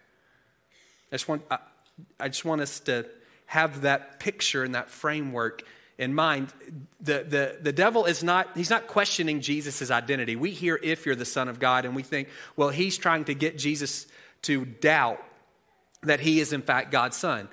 I 1.11 1.15
just 1.15 1.27
want, 1.27 1.43
I, 1.49 1.59
I 2.19 2.27
just 2.29 2.45
want 2.45 2.61
us 2.61 2.79
to 2.81 3.05
have 3.47 3.81
that 3.81 4.19
picture 4.19 4.63
and 4.63 4.75
that 4.75 4.89
framework 4.89 5.63
in 5.97 6.13
mind, 6.13 6.53
the, 7.01 7.25
the, 7.27 7.57
the 7.59 7.73
devil 7.73 8.05
is 8.05 8.23
not, 8.23 8.55
he's 8.55 8.69
not 8.69 8.87
questioning 8.87 9.41
Jesus' 9.41 9.89
identity. 9.89 10.35
We 10.35 10.51
hear 10.51 10.79
if 10.83 11.05
you're 11.05 11.15
the 11.15 11.25
Son 11.25 11.47
of 11.47 11.59
God, 11.59 11.85
and 11.85 11.95
we 11.95 12.03
think, 12.03 12.29
well, 12.55 12.69
he's 12.69 12.97
trying 12.97 13.25
to 13.25 13.33
get 13.33 13.57
Jesus 13.57 14.05
to 14.43 14.65
doubt 14.65 15.23
that 16.03 16.19
he 16.19 16.39
is, 16.39 16.53
in 16.53 16.61
fact, 16.61 16.91
God's 16.91 17.17
Son. 17.17 17.49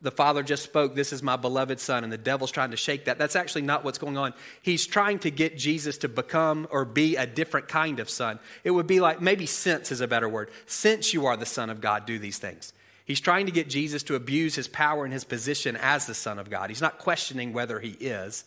The 0.00 0.10
Father 0.10 0.42
just 0.42 0.62
spoke, 0.62 0.94
This 0.94 1.12
is 1.12 1.22
my 1.22 1.36
beloved 1.36 1.80
Son, 1.80 2.04
and 2.04 2.12
the 2.12 2.16
devil's 2.16 2.52
trying 2.52 2.70
to 2.70 2.76
shake 2.76 3.06
that. 3.06 3.18
That's 3.18 3.36
actually 3.36 3.62
not 3.62 3.84
what's 3.84 3.98
going 3.98 4.16
on. 4.16 4.32
He's 4.62 4.86
trying 4.86 5.18
to 5.20 5.30
get 5.30 5.58
Jesus 5.58 5.98
to 5.98 6.08
become 6.08 6.68
or 6.70 6.84
be 6.84 7.16
a 7.16 7.26
different 7.26 7.68
kind 7.68 8.00
of 8.00 8.08
Son. 8.08 8.38
It 8.64 8.70
would 8.70 8.86
be 8.86 9.00
like, 9.00 9.20
maybe 9.20 9.44
since 9.44 9.92
is 9.92 10.00
a 10.00 10.08
better 10.08 10.28
word. 10.28 10.50
Since 10.66 11.12
you 11.12 11.26
are 11.26 11.36
the 11.36 11.46
Son 11.46 11.68
of 11.68 11.80
God, 11.80 12.06
do 12.06 12.18
these 12.18 12.38
things. 12.38 12.72
He's 13.08 13.20
trying 13.20 13.46
to 13.46 13.52
get 13.52 13.70
Jesus 13.70 14.02
to 14.04 14.16
abuse 14.16 14.54
his 14.54 14.68
power 14.68 15.04
and 15.04 15.12
his 15.14 15.24
position 15.24 15.78
as 15.80 16.04
the 16.04 16.12
Son 16.12 16.38
of 16.38 16.50
God. 16.50 16.68
He's 16.68 16.82
not 16.82 16.98
questioning 16.98 17.54
whether 17.54 17.80
he 17.80 17.92
is. 17.92 18.44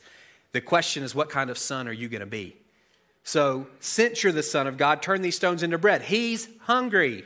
The 0.51 0.61
question 0.61 1.01
is, 1.01 1.15
what 1.15 1.31
kind 1.31 1.49
of 1.49 1.57
son 1.57 1.87
are 1.87 1.91
you 1.91 2.07
going 2.07 2.19
to 2.19 2.27
be? 2.27 2.55
So, 3.23 3.65
since 3.79 4.21
you're 4.21 4.31
the 4.31 4.43
Son 4.43 4.67
of 4.67 4.77
God, 4.77 5.01
turn 5.01 5.23
these 5.23 5.35
stones 5.35 5.63
into 5.63 5.79
bread. 5.79 6.03
He's 6.03 6.47
hungry. 6.61 7.23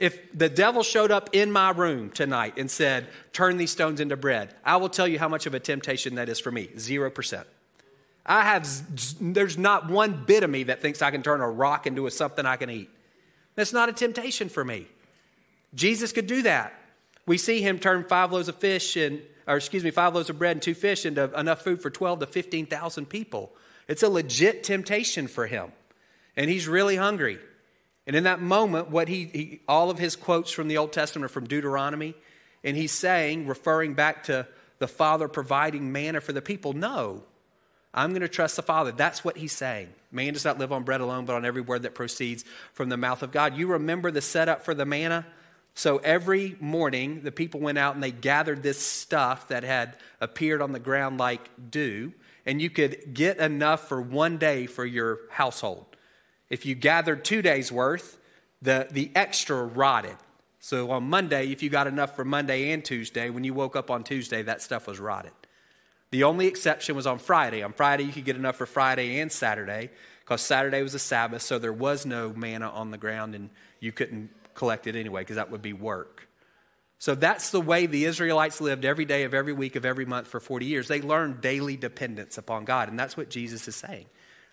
If 0.00 0.36
the 0.36 0.48
devil 0.48 0.82
showed 0.82 1.12
up 1.12 1.30
in 1.32 1.52
my 1.52 1.70
room 1.70 2.10
tonight 2.10 2.54
and 2.58 2.68
said, 2.68 3.06
Turn 3.32 3.56
these 3.56 3.70
stones 3.70 4.00
into 4.00 4.16
bread, 4.16 4.52
I 4.64 4.78
will 4.78 4.88
tell 4.88 5.06
you 5.06 5.20
how 5.20 5.28
much 5.28 5.46
of 5.46 5.54
a 5.54 5.60
temptation 5.60 6.16
that 6.16 6.28
is 6.28 6.40
for 6.40 6.50
me 6.50 6.66
0%. 6.74 7.44
I 8.26 8.42
have, 8.42 8.68
there's 9.20 9.56
not 9.56 9.88
one 9.88 10.24
bit 10.26 10.42
of 10.42 10.50
me 10.50 10.64
that 10.64 10.82
thinks 10.82 11.02
I 11.02 11.12
can 11.12 11.22
turn 11.22 11.40
a 11.40 11.48
rock 11.48 11.86
into 11.86 12.08
a 12.08 12.10
something 12.10 12.44
I 12.44 12.56
can 12.56 12.70
eat. 12.70 12.90
That's 13.54 13.72
not 13.72 13.88
a 13.88 13.92
temptation 13.92 14.48
for 14.48 14.64
me. 14.64 14.88
Jesus 15.74 16.12
could 16.12 16.26
do 16.26 16.42
that. 16.42 16.72
We 17.26 17.38
see 17.38 17.60
him 17.60 17.78
turn 17.78 18.04
five 18.04 18.32
loaves 18.32 18.48
of 18.48 18.56
fish 18.56 18.96
and, 18.96 19.22
or 19.46 19.56
excuse 19.56 19.82
me, 19.82 19.90
five 19.90 20.14
loaves 20.14 20.30
of 20.30 20.38
bread 20.38 20.52
and 20.52 20.62
two 20.62 20.74
fish 20.74 21.06
into 21.06 21.32
enough 21.38 21.62
food 21.62 21.80
for 21.80 21.90
12 21.90 22.20
to 22.20 22.26
15,000 22.26 23.06
people. 23.06 23.52
It's 23.88 24.02
a 24.02 24.08
legit 24.08 24.64
temptation 24.64 25.26
for 25.26 25.46
him. 25.46 25.72
And 26.36 26.50
he's 26.50 26.68
really 26.68 26.96
hungry. 26.96 27.38
And 28.06 28.14
in 28.14 28.24
that 28.24 28.40
moment, 28.40 28.90
what 28.90 29.08
he, 29.08 29.24
he 29.24 29.60
all 29.66 29.90
of 29.90 29.98
his 29.98 30.16
quotes 30.16 30.50
from 30.50 30.68
the 30.68 30.76
Old 30.76 30.92
Testament 30.92 31.24
are 31.24 31.32
from 31.32 31.46
Deuteronomy, 31.46 32.14
and 32.62 32.76
he's 32.76 32.92
saying, 32.92 33.46
referring 33.46 33.94
back 33.94 34.24
to 34.24 34.46
the 34.78 34.88
Father 34.88 35.28
providing 35.28 35.92
manna 35.92 36.20
for 36.20 36.32
the 36.32 36.42
people, 36.42 36.72
no, 36.72 37.22
I'm 37.94 38.10
going 38.10 38.22
to 38.22 38.28
trust 38.28 38.56
the 38.56 38.62
Father. 38.62 38.92
That's 38.92 39.24
what 39.24 39.36
he's 39.36 39.52
saying. 39.52 39.88
Man 40.10 40.32
does 40.32 40.44
not 40.44 40.58
live 40.58 40.72
on 40.72 40.82
bread 40.82 41.00
alone, 41.00 41.24
but 41.24 41.36
on 41.36 41.44
every 41.44 41.62
word 41.62 41.82
that 41.82 41.94
proceeds 41.94 42.44
from 42.72 42.88
the 42.88 42.96
mouth 42.96 43.22
of 43.22 43.30
God. 43.30 43.56
You 43.56 43.68
remember 43.68 44.10
the 44.10 44.20
setup 44.20 44.64
for 44.64 44.74
the 44.74 44.84
manna? 44.84 45.24
So 45.74 45.98
every 45.98 46.56
morning, 46.60 47.22
the 47.22 47.32
people 47.32 47.60
went 47.60 47.78
out 47.78 47.94
and 47.94 48.02
they 48.02 48.12
gathered 48.12 48.62
this 48.62 48.78
stuff 48.78 49.48
that 49.48 49.64
had 49.64 49.96
appeared 50.20 50.62
on 50.62 50.72
the 50.72 50.78
ground 50.78 51.18
like 51.18 51.50
dew, 51.70 52.12
and 52.46 52.62
you 52.62 52.70
could 52.70 53.12
get 53.12 53.38
enough 53.38 53.88
for 53.88 54.00
one 54.00 54.38
day 54.38 54.66
for 54.66 54.84
your 54.84 55.20
household. 55.30 55.86
If 56.48 56.64
you 56.64 56.76
gathered 56.76 57.24
two 57.24 57.42
days' 57.42 57.72
worth, 57.72 58.18
the, 58.62 58.86
the 58.90 59.10
extra 59.14 59.64
rotted. 59.64 60.16
So 60.60 60.92
on 60.92 61.04
Monday, 61.04 61.50
if 61.50 61.62
you 61.62 61.70
got 61.70 61.86
enough 61.86 62.14
for 62.14 62.24
Monday 62.24 62.70
and 62.70 62.84
Tuesday, 62.84 63.28
when 63.28 63.44
you 63.44 63.52
woke 63.52 63.74
up 63.74 63.90
on 63.90 64.04
Tuesday, 64.04 64.42
that 64.42 64.62
stuff 64.62 64.86
was 64.86 65.00
rotted. 65.00 65.32
The 66.10 66.22
only 66.22 66.46
exception 66.46 66.94
was 66.94 67.06
on 67.06 67.18
Friday. 67.18 67.62
On 67.62 67.72
Friday, 67.72 68.04
you 68.04 68.12
could 68.12 68.24
get 68.24 68.36
enough 68.36 68.56
for 68.56 68.66
Friday 68.66 69.18
and 69.18 69.32
Saturday 69.32 69.90
because 70.20 70.40
Saturday 70.40 70.82
was 70.82 70.94
a 70.94 70.98
Sabbath, 70.98 71.42
so 71.42 71.58
there 71.58 71.72
was 71.72 72.06
no 72.06 72.32
manna 72.32 72.70
on 72.70 72.92
the 72.92 72.96
ground 72.96 73.34
and 73.34 73.50
you 73.80 73.90
couldn't 73.90 74.30
collect 74.54 74.86
it 74.86 74.96
anyway 74.96 75.22
because 75.22 75.36
that 75.36 75.50
would 75.50 75.62
be 75.62 75.72
work. 75.72 76.28
So 76.98 77.14
that's 77.14 77.50
the 77.50 77.60
way 77.60 77.86
the 77.86 78.06
Israelites 78.06 78.60
lived 78.60 78.84
every 78.84 79.04
day 79.04 79.24
of 79.24 79.34
every 79.34 79.52
week 79.52 79.76
of 79.76 79.84
every 79.84 80.06
month 80.06 80.26
for 80.26 80.40
40 80.40 80.66
years. 80.66 80.88
They 80.88 81.02
learned 81.02 81.40
daily 81.40 81.76
dependence 81.76 82.38
upon 82.38 82.64
God, 82.64 82.88
and 82.88 82.98
that's 82.98 83.16
what 83.16 83.28
Jesus 83.28 83.68
is 83.68 83.76
saying. 83.76 84.06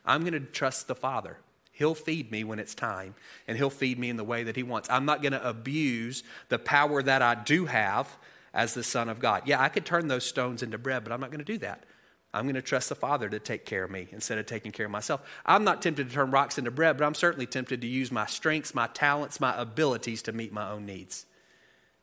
I'm 0.05 0.21
going 0.21 0.33
to 0.33 0.39
trust 0.39 0.87
the 0.87 0.95
Father. 0.95 1.37
He'll 1.71 1.95
feed 1.95 2.31
me 2.31 2.43
when 2.43 2.59
it's 2.59 2.75
time, 2.75 3.15
and 3.47 3.57
He'll 3.57 3.69
feed 3.69 3.97
me 3.97 4.09
in 4.09 4.17
the 4.17 4.23
way 4.23 4.43
that 4.43 4.55
He 4.55 4.63
wants. 4.63 4.89
I'm 4.89 5.05
not 5.05 5.21
going 5.21 5.31
to 5.31 5.47
abuse 5.47 6.23
the 6.49 6.59
power 6.59 7.01
that 7.01 7.21
I 7.21 7.35
do 7.35 7.67
have 7.67 8.09
as 8.53 8.73
the 8.73 8.83
Son 8.83 9.07
of 9.07 9.19
God. 9.19 9.43
Yeah, 9.45 9.61
I 9.61 9.69
could 9.69 9.85
turn 9.85 10.07
those 10.07 10.25
stones 10.25 10.61
into 10.61 10.77
bread, 10.77 11.03
but 11.03 11.13
I'm 11.13 11.21
not 11.21 11.31
going 11.31 11.39
to 11.39 11.45
do 11.45 11.59
that. 11.59 11.85
I'm 12.33 12.43
going 12.43 12.55
to 12.55 12.61
trust 12.61 12.89
the 12.89 12.95
Father 12.95 13.27
to 13.27 13.39
take 13.39 13.65
care 13.65 13.83
of 13.83 13.91
me 13.91 14.07
instead 14.11 14.37
of 14.37 14.45
taking 14.45 14.71
care 14.71 14.85
of 14.85 14.91
myself. 14.91 15.21
I'm 15.45 15.63
not 15.65 15.81
tempted 15.81 16.07
to 16.07 16.15
turn 16.15 16.31
rocks 16.31 16.57
into 16.57 16.71
bread, 16.71 16.97
but 16.97 17.05
I'm 17.05 17.13
certainly 17.13 17.45
tempted 17.45 17.81
to 17.81 17.87
use 17.87 18.11
my 18.11 18.25
strengths, 18.25 18.73
my 18.73 18.87
talents, 18.87 19.39
my 19.39 19.53
abilities 19.59 20.21
to 20.23 20.31
meet 20.31 20.53
my 20.53 20.69
own 20.69 20.85
needs. 20.85 21.25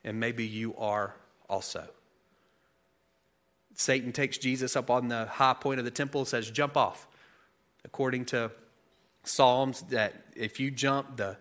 And 0.04 0.20
maybe 0.20 0.46
you 0.46 0.76
are 0.76 1.14
also. 1.48 1.88
Satan 3.74 4.12
takes 4.12 4.36
Jesus 4.36 4.76
up 4.76 4.90
on 4.90 5.08
the 5.08 5.26
high 5.26 5.54
point 5.54 5.78
of 5.78 5.84
the 5.84 5.90
temple 5.90 6.22
and 6.22 6.28
says, 6.28 6.50
Jump 6.50 6.76
off. 6.76 7.06
According 7.84 8.26
to 8.26 8.50
Psalms, 9.24 9.82
that 9.82 10.14
if 10.36 10.60
you 10.60 10.70
jump, 10.70 11.16
the 11.16 11.36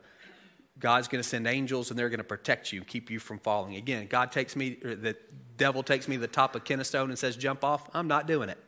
God's 0.79 1.07
going 1.07 1.21
to 1.21 1.27
send 1.27 1.47
angels 1.47 1.89
and 1.89 1.97
they're 1.97 2.09
going 2.09 2.19
to 2.19 2.23
protect 2.23 2.71
you, 2.71 2.83
keep 2.83 3.09
you 3.09 3.19
from 3.19 3.39
falling. 3.39 3.75
Again, 3.75 4.05
God 4.07 4.31
takes 4.31 4.55
me, 4.55 4.75
the 4.75 5.17
devil 5.57 5.81
takes 5.81 6.07
me 6.07 6.15
to 6.15 6.21
the 6.21 6.27
top 6.27 6.55
of 6.55 6.63
Kennestone 6.63 7.09
and 7.09 7.17
says, 7.17 7.35
Jump 7.35 7.63
off. 7.63 7.89
I'm 7.93 8.07
not 8.07 8.27
doing 8.27 8.49
it. 8.49 8.59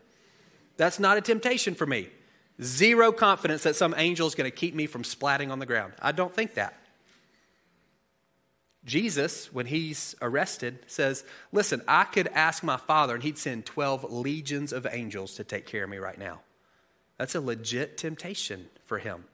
That's 0.79 0.97
not 0.97 1.17
a 1.17 1.21
temptation 1.21 1.75
for 1.75 1.85
me. 1.85 2.07
Zero 2.63 3.11
confidence 3.11 3.63
that 3.63 3.75
some 3.75 3.93
angel 3.97 4.27
is 4.27 4.33
going 4.33 4.49
to 4.49 4.55
keep 4.55 4.73
me 4.73 4.85
from 4.85 5.03
splatting 5.03 5.51
on 5.51 5.59
the 5.59 5.65
ground. 5.65 5.91
I 6.01 6.13
don't 6.13 6.33
think 6.33 6.53
that. 6.53 6.73
Jesus, 8.85 9.53
when 9.53 9.65
he's 9.65 10.15
arrested, 10.21 10.79
says, 10.87 11.25
Listen, 11.51 11.81
I 11.85 12.05
could 12.05 12.29
ask 12.29 12.63
my 12.63 12.77
father 12.77 13.15
and 13.15 13.23
he'd 13.23 13.37
send 13.37 13.65
12 13.65 14.09
legions 14.09 14.71
of 14.71 14.87
angels 14.89 15.35
to 15.35 15.43
take 15.43 15.65
care 15.65 15.83
of 15.83 15.89
me 15.89 15.97
right 15.97 16.17
now. 16.17 16.39
That's 17.17 17.35
a 17.35 17.41
legit 17.41 17.97
temptation 17.97 18.69
for 18.85 18.99
him. 18.99 19.25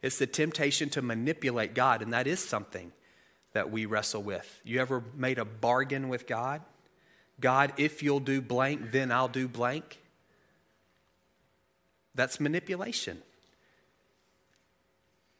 It's 0.00 0.18
the 0.18 0.26
temptation 0.26 0.88
to 0.90 1.02
manipulate 1.02 1.74
God, 1.74 2.00
and 2.00 2.14
that 2.14 2.26
is 2.26 2.40
something 2.40 2.92
that 3.52 3.70
we 3.70 3.84
wrestle 3.84 4.22
with. 4.22 4.62
You 4.64 4.80
ever 4.80 5.04
made 5.14 5.38
a 5.38 5.44
bargain 5.44 6.08
with 6.08 6.26
God? 6.26 6.62
God, 7.40 7.74
if 7.76 8.02
you'll 8.02 8.20
do 8.20 8.40
blank, 8.40 8.90
then 8.90 9.12
I'll 9.12 9.28
do 9.28 9.48
blank. 9.48 9.98
That's 12.14 12.40
manipulation. 12.40 13.20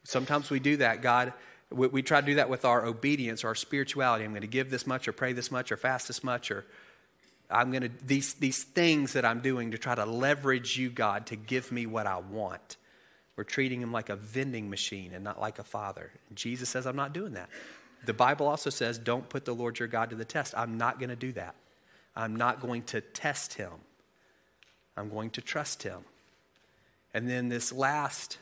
Sometimes 0.03 0.49
we 0.49 0.59
do 0.59 0.77
that. 0.77 1.01
God, 1.01 1.33
we, 1.71 1.87
we, 1.87 2.01
try 2.01 2.21
to 2.21 2.25
do 2.25 2.35
that 2.35 2.49
with 2.49 2.65
our 2.65 2.85
obedience 2.85 3.43
or 3.43 3.47
our 3.49 3.55
spirituality. 3.55 4.23
I'm 4.23 4.31
going 4.31 4.41
to 4.41 4.47
give 4.47 4.69
this 4.69 4.85
much 4.85 5.07
or 5.07 5.13
pray 5.13 5.33
this 5.33 5.51
much 5.51 5.71
or 5.71 5.77
fast 5.77 6.07
this 6.07 6.23
much 6.23 6.51
or 6.51 6.65
I'm 7.49 7.71
going 7.71 7.83
to, 7.83 7.91
these, 8.05 8.33
these 8.35 8.63
things 8.63 9.13
that 9.13 9.25
I'm 9.25 9.39
doing 9.39 9.71
to 9.71 9.77
try 9.77 9.95
to 9.95 10.05
leverage 10.05 10.77
you, 10.77 10.89
God, 10.89 11.27
to 11.27 11.35
give 11.35 11.71
me 11.71 11.85
what 11.85 12.07
I 12.07 12.17
want. 12.17 12.77
We're 13.35 13.43
treating 13.43 13.81
him 13.81 13.91
like 13.91 14.09
a 14.09 14.15
vending 14.15 14.69
machine 14.69 15.11
and 15.13 15.23
not 15.23 15.39
like 15.39 15.59
a 15.59 15.63
father. 15.63 16.11
Jesus 16.33 16.69
says, 16.69 16.85
I'm 16.85 16.95
not 16.95 17.13
doing 17.13 17.33
that. 17.33 17.49
The 18.05 18.13
Bible 18.13 18.47
also 18.47 18.69
says, 18.69 18.97
don't 18.97 19.27
put 19.27 19.45
the 19.45 19.53
Lord 19.53 19.79
your 19.79 19.87
God 19.87 20.11
to 20.11 20.15
the 20.15 20.25
test. 20.25 20.53
I'm 20.55 20.77
not 20.77 20.99
going 20.99 21.09
to 21.09 21.15
do 21.15 21.31
that. 21.33 21.55
I'm 22.15 22.35
not 22.35 22.61
going 22.61 22.83
to 22.83 23.01
test 23.01 23.55
him. 23.55 23.71
I'm 24.95 25.09
going 25.09 25.31
to 25.31 25.41
trust 25.41 25.83
him. 25.83 25.99
And 27.15 27.29
then 27.29 27.47
this 27.47 27.71
last 27.71 28.39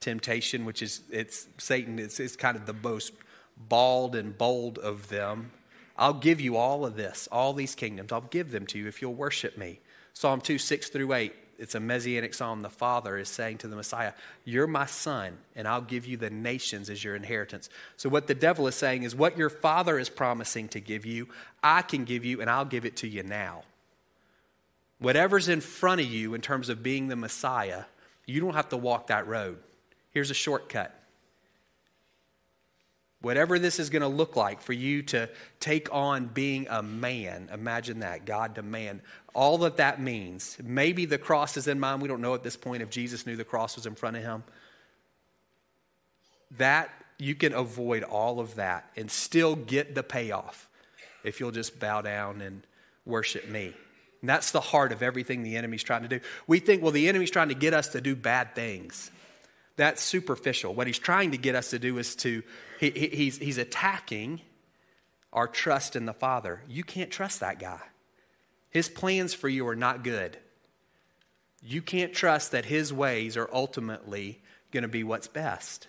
temptation, 0.00 0.66
which 0.66 0.82
is 0.82 1.00
it's 1.10 1.48
Satan, 1.56 1.98
it's, 1.98 2.20
it's 2.20 2.36
kind 2.36 2.54
of 2.54 2.66
the 2.66 2.74
most 2.74 3.14
bald 3.56 4.14
and 4.14 4.36
bold 4.36 4.78
of 4.78 5.08
them. 5.08 5.52
I'll 5.96 6.12
give 6.12 6.38
you 6.38 6.58
all 6.58 6.84
of 6.84 6.96
this, 6.96 7.30
all 7.32 7.54
these 7.54 7.74
kingdoms. 7.74 8.12
I'll 8.12 8.20
give 8.20 8.50
them 8.50 8.66
to 8.66 8.78
you 8.78 8.88
if 8.88 9.00
you'll 9.00 9.14
worship 9.14 9.56
me. 9.56 9.80
Psalm 10.12 10.42
2, 10.42 10.58
6 10.58 10.90
through 10.90 11.14
8. 11.14 11.34
It's 11.58 11.74
a 11.74 11.80
messianic 11.80 12.34
psalm. 12.34 12.60
The 12.60 12.68
Father 12.68 13.16
is 13.16 13.30
saying 13.30 13.58
to 13.58 13.68
the 13.68 13.76
Messiah, 13.76 14.12
You're 14.44 14.66
my 14.66 14.84
son, 14.84 15.38
and 15.56 15.66
I'll 15.66 15.80
give 15.80 16.04
you 16.04 16.18
the 16.18 16.28
nations 16.28 16.90
as 16.90 17.02
your 17.02 17.16
inheritance. 17.16 17.70
So, 17.96 18.10
what 18.10 18.26
the 18.26 18.34
devil 18.34 18.66
is 18.66 18.74
saying 18.74 19.04
is, 19.04 19.14
What 19.14 19.38
your 19.38 19.48
Father 19.48 19.98
is 19.98 20.10
promising 20.10 20.68
to 20.68 20.80
give 20.80 21.06
you, 21.06 21.28
I 21.62 21.80
can 21.80 22.04
give 22.04 22.22
you, 22.22 22.42
and 22.42 22.50
I'll 22.50 22.66
give 22.66 22.84
it 22.84 22.96
to 22.96 23.08
you 23.08 23.22
now. 23.22 23.62
Whatever's 24.98 25.48
in 25.48 25.60
front 25.60 26.00
of 26.00 26.06
you 26.06 26.34
in 26.34 26.40
terms 26.40 26.68
of 26.68 26.82
being 26.82 27.08
the 27.08 27.16
Messiah, 27.16 27.84
you 28.26 28.40
don't 28.40 28.54
have 28.54 28.70
to 28.70 28.76
walk 28.76 29.08
that 29.08 29.26
road. 29.26 29.58
Here's 30.10 30.30
a 30.30 30.34
shortcut. 30.34 30.98
Whatever 33.20 33.58
this 33.58 33.78
is 33.80 33.88
going 33.88 34.02
to 34.02 34.08
look 34.08 34.36
like 34.36 34.60
for 34.60 34.74
you 34.74 35.02
to 35.04 35.30
take 35.58 35.88
on 35.92 36.26
being 36.26 36.66
a 36.68 36.82
man, 36.82 37.48
imagine 37.52 38.00
that, 38.00 38.26
God 38.26 38.56
to 38.56 38.62
man. 38.62 39.00
All 39.34 39.58
that 39.58 39.78
that 39.78 40.00
means. 40.00 40.58
Maybe 40.62 41.06
the 41.06 41.16
cross 41.16 41.56
is 41.56 41.66
in 41.66 41.80
mind. 41.80 42.02
We 42.02 42.08
don't 42.08 42.20
know 42.20 42.34
at 42.34 42.42
this 42.42 42.56
point 42.56 42.82
if 42.82 42.90
Jesus 42.90 43.26
knew 43.26 43.34
the 43.34 43.44
cross 43.44 43.76
was 43.76 43.86
in 43.86 43.94
front 43.94 44.16
of 44.16 44.22
him. 44.22 44.44
That, 46.58 46.90
you 47.18 47.34
can 47.34 47.54
avoid 47.54 48.02
all 48.02 48.40
of 48.40 48.56
that 48.56 48.90
and 48.96 49.10
still 49.10 49.56
get 49.56 49.94
the 49.94 50.02
payoff 50.02 50.68
if 51.24 51.40
you'll 51.40 51.50
just 51.50 51.80
bow 51.80 52.02
down 52.02 52.40
and 52.42 52.66
worship 53.06 53.48
me. 53.48 53.72
And 54.24 54.28
that's 54.30 54.52
the 54.52 54.60
heart 54.62 54.90
of 54.90 55.02
everything 55.02 55.42
the 55.42 55.54
enemy's 55.54 55.82
trying 55.82 56.00
to 56.00 56.08
do. 56.08 56.20
We 56.46 56.58
think, 56.58 56.82
well, 56.82 56.92
the 56.92 57.10
enemy's 57.10 57.30
trying 57.30 57.50
to 57.50 57.54
get 57.54 57.74
us 57.74 57.88
to 57.88 58.00
do 58.00 58.16
bad 58.16 58.54
things. 58.54 59.10
That's 59.76 60.02
superficial. 60.02 60.74
What 60.74 60.86
he's 60.86 60.98
trying 60.98 61.32
to 61.32 61.36
get 61.36 61.54
us 61.54 61.68
to 61.72 61.78
do 61.78 61.98
is 61.98 62.16
to, 62.16 62.42
he, 62.80 62.88
he's, 62.88 63.36
he's 63.36 63.58
attacking 63.58 64.40
our 65.30 65.46
trust 65.46 65.94
in 65.94 66.06
the 66.06 66.14
Father. 66.14 66.62
You 66.66 66.84
can't 66.84 67.10
trust 67.10 67.40
that 67.40 67.58
guy. 67.58 67.82
His 68.70 68.88
plans 68.88 69.34
for 69.34 69.50
you 69.50 69.68
are 69.68 69.76
not 69.76 70.02
good. 70.02 70.38
You 71.62 71.82
can't 71.82 72.14
trust 72.14 72.52
that 72.52 72.64
his 72.64 72.94
ways 72.94 73.36
are 73.36 73.50
ultimately 73.52 74.40
going 74.72 74.84
to 74.84 74.88
be 74.88 75.04
what's 75.04 75.28
best. 75.28 75.86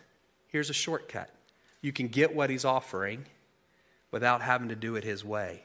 Here's 0.50 0.70
a 0.70 0.74
shortcut 0.74 1.30
you 1.82 1.94
can 1.94 2.10
get 2.10 2.36
what 2.36 2.50
he's 2.50 2.66
offering 2.66 3.28
without 4.12 4.42
having 4.42 4.68
to 4.68 4.76
do 4.76 4.98
it 4.98 5.06
his 5.06 5.24
way. 5.24 5.64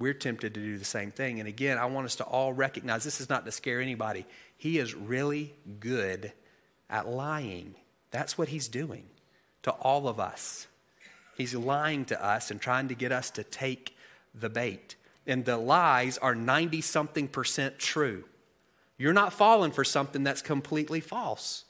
We're 0.00 0.14
tempted 0.14 0.54
to 0.54 0.60
do 0.60 0.78
the 0.78 0.84
same 0.84 1.10
thing. 1.10 1.40
And 1.40 1.48
again, 1.48 1.76
I 1.76 1.84
want 1.84 2.06
us 2.06 2.16
to 2.16 2.24
all 2.24 2.54
recognize 2.54 3.04
this 3.04 3.20
is 3.20 3.28
not 3.28 3.44
to 3.44 3.52
scare 3.52 3.82
anybody. 3.82 4.24
He 4.56 4.78
is 4.78 4.94
really 4.94 5.54
good 5.78 6.32
at 6.88 7.06
lying. 7.06 7.74
That's 8.10 8.38
what 8.38 8.48
he's 8.48 8.66
doing 8.66 9.04
to 9.62 9.70
all 9.72 10.08
of 10.08 10.18
us. 10.18 10.66
He's 11.36 11.54
lying 11.54 12.06
to 12.06 12.24
us 12.24 12.50
and 12.50 12.58
trying 12.58 12.88
to 12.88 12.94
get 12.94 13.12
us 13.12 13.30
to 13.32 13.44
take 13.44 13.94
the 14.34 14.48
bait. 14.48 14.96
And 15.26 15.44
the 15.44 15.58
lies 15.58 16.16
are 16.16 16.34
90 16.34 16.80
something 16.80 17.28
percent 17.28 17.78
true. 17.78 18.24
You're 18.96 19.12
not 19.12 19.34
falling 19.34 19.70
for 19.70 19.84
something 19.84 20.24
that's 20.24 20.42
completely 20.42 21.00
false. 21.00 21.64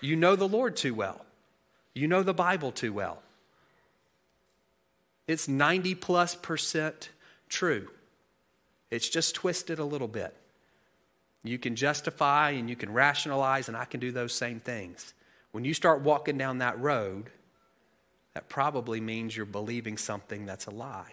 You 0.00 0.14
know 0.14 0.36
the 0.36 0.48
Lord 0.48 0.76
too 0.76 0.94
well, 0.94 1.24
you 1.92 2.06
know 2.06 2.22
the 2.22 2.34
Bible 2.34 2.70
too 2.70 2.92
well. 2.92 3.20
It's 5.26 5.48
90 5.48 5.96
plus 5.96 6.34
percent 6.34 7.08
true. 7.48 7.88
It's 8.90 9.08
just 9.08 9.34
twisted 9.34 9.78
a 9.78 9.84
little 9.84 10.08
bit. 10.08 10.34
You 11.42 11.58
can 11.58 11.76
justify 11.76 12.50
and 12.50 12.70
you 12.70 12.76
can 12.76 12.92
rationalize, 12.92 13.68
and 13.68 13.76
I 13.76 13.84
can 13.84 14.00
do 14.00 14.12
those 14.12 14.32
same 14.32 14.60
things. 14.60 15.12
When 15.52 15.64
you 15.64 15.74
start 15.74 16.00
walking 16.00 16.38
down 16.38 16.58
that 16.58 16.80
road, 16.80 17.30
that 18.32 18.48
probably 18.48 19.00
means 19.00 19.36
you're 19.36 19.46
believing 19.46 19.96
something 19.96 20.46
that's 20.46 20.66
a 20.66 20.70
lie. 20.70 21.12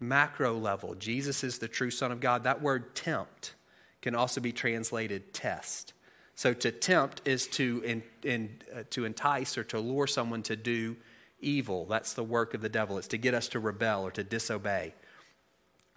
Macro 0.00 0.54
level, 0.58 0.94
Jesus 0.94 1.44
is 1.44 1.58
the 1.58 1.68
true 1.68 1.90
Son 1.90 2.12
of 2.12 2.20
God. 2.20 2.44
That 2.44 2.62
word 2.62 2.94
tempt 2.94 3.54
can 4.02 4.14
also 4.14 4.40
be 4.40 4.52
translated 4.52 5.32
test. 5.32 5.92
So 6.34 6.52
to 6.52 6.70
tempt 6.70 7.22
is 7.24 7.46
to, 7.48 7.82
in, 7.84 8.02
in, 8.22 8.58
uh, 8.74 8.82
to 8.90 9.04
entice 9.04 9.56
or 9.56 9.64
to 9.64 9.80
lure 9.80 10.06
someone 10.06 10.42
to 10.44 10.56
do 10.56 10.96
evil. 11.40 11.86
That's 11.86 12.14
the 12.14 12.24
work 12.24 12.54
of 12.54 12.60
the 12.60 12.68
devil. 12.68 12.98
It's 12.98 13.08
to 13.08 13.18
get 13.18 13.34
us 13.34 13.48
to 13.48 13.60
rebel 13.60 14.04
or 14.04 14.10
to 14.12 14.24
disobey. 14.24 14.94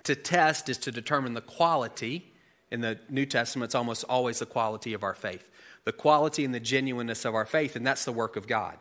To 0.03 0.15
test 0.15 0.69
is 0.69 0.77
to 0.79 0.91
determine 0.91 1.34
the 1.34 1.41
quality. 1.41 2.34
In 2.72 2.81
the 2.81 3.00
New 3.10 3.25
Testament, 3.25 3.69
it's 3.69 3.75
almost 3.75 4.05
always 4.08 4.39
the 4.39 4.46
quality 4.46 4.93
of 4.93 5.03
our 5.03 5.13
faith. 5.13 5.50
The 5.86 5.91
quality 5.91 6.46
and 6.46 6.53
the 6.53 6.60
genuineness 6.60 7.25
of 7.25 7.36
our 7.36 7.46
faith, 7.46 7.75
and 7.75 7.86
that's 7.86 8.05
the 8.05 8.12
work 8.12 8.36
of 8.36 8.48
God. 8.48 8.77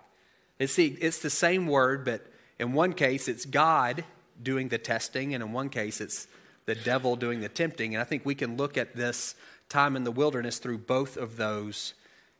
It's 0.59 0.75
the, 0.75 0.87
it's 1.01 1.21
the 1.21 1.31
same 1.31 1.67
word, 1.67 2.05
but 2.05 2.27
in 2.59 2.73
one 2.73 2.93
case, 2.93 3.29
it's 3.29 3.45
God 3.45 4.05
doing 4.43 4.69
the 4.69 4.79
testing, 4.79 5.35
and 5.35 5.43
in 5.43 5.53
one 5.53 5.69
case, 5.69 6.01
it's 6.01 6.27
the 6.67 6.75
devil 6.75 7.17
doing 7.17 7.41
the 7.41 7.49
tempting. 7.49 7.95
And 7.95 8.03
I 8.03 8.05
think 8.05 8.27
we 8.27 8.35
can 8.35 8.57
look 8.57 8.77
at 8.77 8.95
this 8.95 9.35
time 9.69 9.97
in 9.97 10.05
the 10.05 10.11
wilderness 10.11 10.59
through 10.59 10.79
both 10.79 11.17
of 11.17 11.37
those 11.37 11.95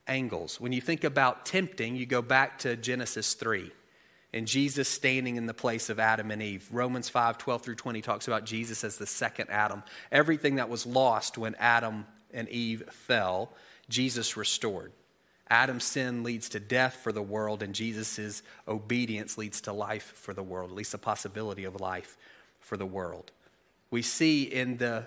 angles. 0.07 0.61
When 0.61 0.73
you 0.73 0.81
think 0.81 1.05
about 1.05 1.47
tempting, 1.47 1.97
you 1.97 2.07
go 2.07 2.23
back 2.23 2.59
to 2.61 2.77
Genesis 2.77 3.35
3 3.35 3.73
and 4.33 4.47
Jesus 4.47 4.89
standing 4.89 5.37
in 5.37 5.47
the 5.47 5.55
place 5.55 5.89
of 5.89 5.99
Adam 5.99 6.31
and 6.31 6.43
Eve. 6.43 6.69
Romans 6.71 7.09
5 7.09 7.39
12 7.39 7.63
through 7.63 7.75
20 7.77 8.03
talks 8.03 8.29
about 8.29 8.45
Jesus 8.45 8.85
as 8.85 8.99
the 8.99 9.07
second 9.07 9.51
Adam. 9.51 9.83
Everything 10.13 10.57
that 10.57 10.69
was 10.69 10.87
lost 10.87 11.39
when 11.39 11.55
Adam 11.57 12.07
and 12.33 12.49
Eve 12.49 12.83
fell, 12.91 13.51
Jesus 13.89 14.37
restored. 14.37 14.93
Adam's 15.51 15.85
sin 15.85 16.23
leads 16.25 16.51
to 16.51 16.61
death 16.61 16.99
for 17.03 17.11
the 17.11 17.23
world, 17.23 17.63
and 17.63 17.75
Jesus' 17.75 18.43
obedience 18.67 19.39
leads 19.39 19.63
to 19.63 19.73
life 19.73 20.13
for 20.15 20.35
the 20.35 20.43
world, 20.43 20.71
at 20.71 20.77
least 20.77 20.93
the 20.93 20.99
possibility 20.99 21.65
of 21.65 21.81
life 21.81 22.19
for 22.61 22.77
the 22.77 22.85
world. 22.85 23.33
We 23.91 24.03
see 24.03 24.43
in 24.43 24.77
the 24.77 25.05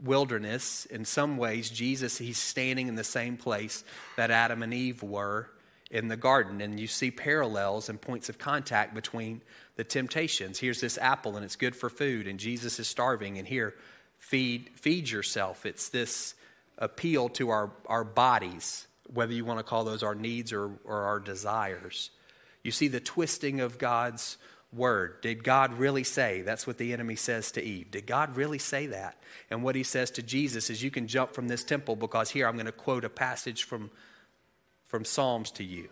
wilderness, 0.00 0.86
in 0.86 1.04
some 1.04 1.36
ways, 1.36 1.70
Jesus, 1.70 2.18
he's 2.18 2.38
standing 2.38 2.86
in 2.86 2.94
the 2.94 3.02
same 3.02 3.36
place 3.36 3.82
that 4.16 4.30
Adam 4.30 4.62
and 4.62 4.72
Eve 4.72 5.02
were 5.02 5.50
in 5.90 6.08
the 6.08 6.16
garden. 6.16 6.60
And 6.60 6.78
you 6.78 6.86
see 6.86 7.10
parallels 7.10 7.88
and 7.88 8.00
points 8.00 8.28
of 8.28 8.38
contact 8.38 8.94
between 8.94 9.40
the 9.76 9.84
temptations. 9.84 10.58
Here's 10.58 10.80
this 10.80 10.98
apple, 10.98 11.36
and 11.36 11.44
it's 11.44 11.56
good 11.56 11.74
for 11.74 11.90
food, 11.90 12.26
and 12.26 12.38
Jesus 12.38 12.78
is 12.78 12.88
starving, 12.88 13.38
and 13.38 13.48
here, 13.48 13.74
feed, 14.18 14.70
feed 14.74 15.10
yourself. 15.10 15.66
It's 15.66 15.88
this 15.88 16.34
appeal 16.78 17.28
to 17.30 17.50
our, 17.50 17.70
our 17.86 18.04
bodies, 18.04 18.86
whether 19.12 19.32
you 19.32 19.44
want 19.44 19.58
to 19.58 19.64
call 19.64 19.84
those 19.84 20.02
our 20.02 20.14
needs 20.14 20.52
or, 20.52 20.70
or 20.84 21.02
our 21.02 21.20
desires. 21.20 22.10
You 22.62 22.70
see 22.70 22.88
the 22.88 23.00
twisting 23.00 23.60
of 23.60 23.78
God's 23.78 24.36
word. 24.72 25.20
Did 25.20 25.42
God 25.42 25.74
really 25.74 26.04
say? 26.04 26.42
That's 26.42 26.66
what 26.66 26.78
the 26.78 26.92
enemy 26.92 27.16
says 27.16 27.50
to 27.52 27.62
Eve. 27.62 27.90
Did 27.90 28.06
God 28.06 28.36
really 28.36 28.58
say 28.58 28.86
that? 28.86 29.16
And 29.50 29.62
what 29.62 29.74
he 29.74 29.82
says 29.82 30.10
to 30.12 30.22
Jesus 30.22 30.70
is, 30.70 30.82
You 30.82 30.90
can 30.90 31.06
jump 31.06 31.34
from 31.34 31.48
this 31.48 31.64
temple 31.64 31.96
because 31.96 32.30
here 32.30 32.46
I'm 32.46 32.54
going 32.54 32.66
to 32.66 32.72
quote 32.72 33.04
a 33.04 33.10
passage 33.10 33.64
from, 33.64 33.90
from 34.90 35.04
Psalms 35.04 35.52
to 35.52 35.64
you. 35.64 35.88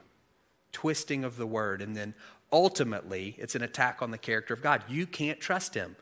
Twisting 0.72 1.24
of 1.24 1.36
the 1.36 1.46
word. 1.46 1.80
And 1.80 1.96
then 1.96 2.14
ultimately, 2.52 3.36
it's 3.38 3.54
an 3.54 3.62
attack 3.62 4.02
on 4.02 4.10
the 4.10 4.18
character 4.18 4.52
of 4.52 4.62
God. 4.62 4.82
You 4.88 5.06
can't 5.06 5.40
trust 5.40 5.74
him. 5.74 5.96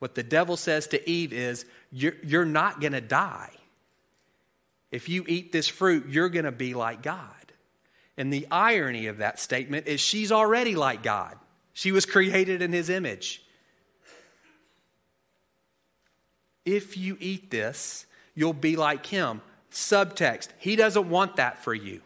What 0.00 0.16
the 0.16 0.24
devil 0.24 0.56
says 0.56 0.88
to 0.88 1.08
Eve 1.08 1.32
is, 1.32 1.64
You're, 1.92 2.16
you're 2.24 2.44
not 2.44 2.80
going 2.80 2.92
to 2.92 3.00
die. 3.00 3.52
If 4.90 5.08
you 5.08 5.24
eat 5.28 5.52
this 5.52 5.68
fruit, 5.68 6.08
you're 6.08 6.28
going 6.28 6.44
to 6.44 6.52
be 6.52 6.74
like 6.74 7.02
God. 7.02 7.26
And 8.18 8.32
the 8.32 8.46
irony 8.50 9.06
of 9.06 9.18
that 9.18 9.38
statement 9.38 9.86
is 9.86 10.00
she's 10.00 10.32
already 10.32 10.74
like 10.74 11.02
God. 11.02 11.38
She 11.72 11.92
was 11.92 12.04
created 12.04 12.60
in 12.60 12.72
his 12.72 12.90
image. 12.90 13.42
If 16.64 16.98
you 16.98 17.16
eat 17.20 17.50
this, 17.50 18.04
you'll 18.34 18.52
be 18.52 18.76
like 18.76 19.06
him. 19.06 19.40
Subtext, 19.70 20.48
he 20.58 20.76
doesn't 20.76 21.08
want 21.08 21.36
that 21.36 21.64
for 21.64 21.72
you. 21.72 22.02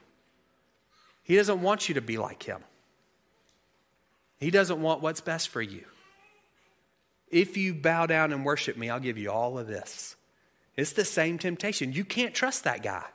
He 1.27 1.35
doesn't 1.35 1.61
want 1.61 1.89
you 1.89 1.97
to 1.97 2.01
be 2.01 2.19
like 2.19 2.45
him. 2.45 2.63
He 4.39 4.53
doesn't 4.53 4.81
want 4.81 5.03
what's 5.03 5.21
best 5.21 5.49
for 5.49 5.61
you. 5.61 5.85
If 7.29 7.57
you 7.57 7.75
bow 7.75 8.07
down 8.07 8.33
and 8.33 8.45
worship 8.45 8.77
me, 8.77 8.91
I'll 8.91 9.01
give 9.01 9.19
you 9.19 9.33
all 9.33 9.59
of 9.59 9.67
this. 9.67 10.15
It's 10.77 10.93
the 10.93 11.05
same 11.05 11.37
temptation. 11.37 11.93
You 11.93 12.05
can't 12.05 12.33
trust 12.33 12.63
that 12.63 12.85
guy. 12.85 13.07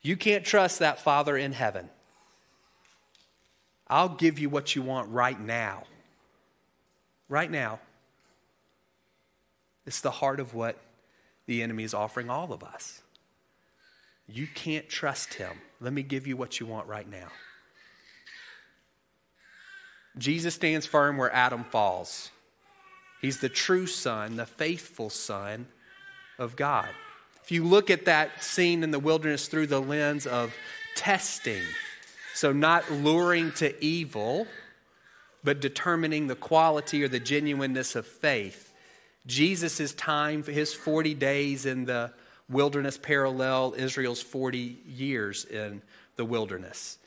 You 0.00 0.16
can't 0.16 0.44
trust 0.44 0.78
that 0.78 1.00
Father 1.00 1.36
in 1.36 1.50
heaven. 1.50 1.90
I'll 3.88 4.10
give 4.10 4.38
you 4.38 4.48
what 4.48 4.76
you 4.76 4.82
want 4.82 5.10
right 5.10 5.40
now. 5.40 5.86
Right 7.28 7.50
now. 7.50 7.80
It's 9.86 10.02
the 10.02 10.12
heart 10.12 10.38
of 10.38 10.54
what 10.54 10.78
the 11.46 11.64
enemy 11.64 11.82
is 11.82 11.94
offering 11.94 12.30
all 12.30 12.52
of 12.52 12.62
us. 12.62 13.02
You 14.28 14.46
can't 14.46 14.88
trust 14.88 15.34
him. 15.34 15.58
Let 15.80 15.92
me 15.92 16.02
give 16.02 16.26
you 16.26 16.36
what 16.36 16.60
you 16.60 16.66
want 16.66 16.86
right 16.86 17.08
now. 17.08 17.28
Jesus 20.16 20.54
stands 20.54 20.86
firm 20.86 21.16
where 21.16 21.32
Adam 21.32 21.64
falls. 21.64 22.30
He's 23.20 23.40
the 23.40 23.48
true 23.48 23.86
son, 23.86 24.36
the 24.36 24.46
faithful 24.46 25.10
son 25.10 25.66
of 26.38 26.56
God. 26.56 26.88
If 27.42 27.52
you 27.52 27.64
look 27.64 27.90
at 27.90 28.04
that 28.04 28.42
scene 28.42 28.82
in 28.82 28.90
the 28.90 28.98
wilderness 28.98 29.48
through 29.48 29.68
the 29.68 29.80
lens 29.80 30.26
of 30.26 30.54
testing, 30.96 31.62
so, 32.38 32.52
not 32.52 32.88
luring 32.88 33.50
to 33.54 33.84
evil, 33.84 34.46
but 35.42 35.60
determining 35.60 36.28
the 36.28 36.36
quality 36.36 37.02
or 37.02 37.08
the 37.08 37.18
genuineness 37.18 37.96
of 37.96 38.06
faith. 38.06 38.72
Jesus' 39.26 39.92
time, 39.94 40.44
for 40.44 40.52
his 40.52 40.72
40 40.72 41.14
days 41.14 41.66
in 41.66 41.84
the 41.86 42.12
wilderness 42.48 42.98
parallel 42.98 43.74
Israel's 43.76 44.22
40 44.22 44.78
years 44.86 45.44
in 45.44 45.82
the 46.16 46.24
wilderness. 46.24 46.98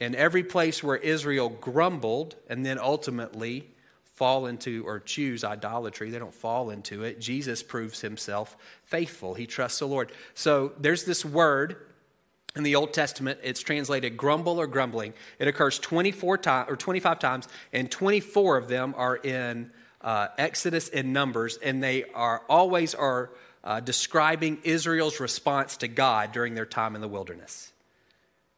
And 0.00 0.14
every 0.14 0.42
place 0.42 0.82
where 0.82 0.96
Israel 0.96 1.48
grumbled 1.48 2.34
and 2.48 2.66
then 2.66 2.78
ultimately 2.78 3.68
fall 4.14 4.46
into 4.46 4.84
or 4.86 5.00
choose 5.00 5.44
idolatry, 5.44 6.10
they 6.10 6.18
don't 6.18 6.34
fall 6.34 6.70
into 6.70 7.02
it. 7.04 7.20
Jesus 7.20 7.62
proves 7.62 8.00
himself 8.00 8.56
faithful. 8.84 9.34
He 9.34 9.46
trusts 9.46 9.78
the 9.78 9.86
Lord. 9.86 10.12
So 10.34 10.72
there's 10.78 11.04
this 11.04 11.24
word 11.24 11.76
in 12.54 12.64
the 12.64 12.74
Old 12.74 12.92
Testament, 12.92 13.38
it's 13.42 13.60
translated 13.60 14.16
grumble 14.16 14.60
or 14.60 14.66
grumbling. 14.66 15.14
It 15.38 15.48
occurs 15.48 15.78
24 15.78 16.38
times 16.38 16.70
or 16.70 16.76
25 16.76 17.18
times, 17.18 17.48
and 17.72 17.90
24 17.90 18.58
of 18.58 18.68
them 18.68 18.94
are 18.96 19.16
in 19.16 19.70
uh, 20.02 20.28
Exodus 20.36 20.90
and 20.90 21.14
Numbers, 21.14 21.56
and 21.62 21.82
they 21.82 22.04
are 22.12 22.42
always 22.50 22.94
are 22.94 23.30
uh, 23.64 23.80
describing 23.80 24.58
Israel's 24.64 25.20
response 25.20 25.76
to 25.78 25.88
God 25.88 26.32
during 26.32 26.54
their 26.54 26.66
time 26.66 26.94
in 26.94 27.00
the 27.00 27.08
wilderness. 27.08 27.72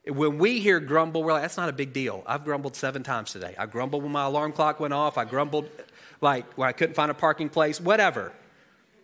When 0.07 0.39
we 0.39 0.61
hear 0.61 0.81
grumble, 0.81 1.23
we're 1.23 1.33
like, 1.33 1.43
that's 1.43 1.57
not 1.57 1.69
a 1.69 1.73
big 1.73 1.93
deal. 1.93 2.23
I've 2.27 2.45
grumbled 2.45 2.77
seven 2.77 3.03
times 3.03 3.33
today. 3.33 3.55
I 3.59 3.67
grumbled 3.67 4.03
when 4.03 4.13
my 4.13 4.25
alarm 4.25 4.53
clock 4.53 4.79
went 4.81 4.93
off. 4.93 5.17
I 5.17 5.25
grumbled 5.25 5.69
like 6.21 6.53
when 6.55 6.69
I 6.69 6.73
couldn't 6.73 6.95
find 6.95 7.11
a 7.11 7.15
parking 7.15 7.49
place, 7.49 7.81
whatever. 7.81 8.33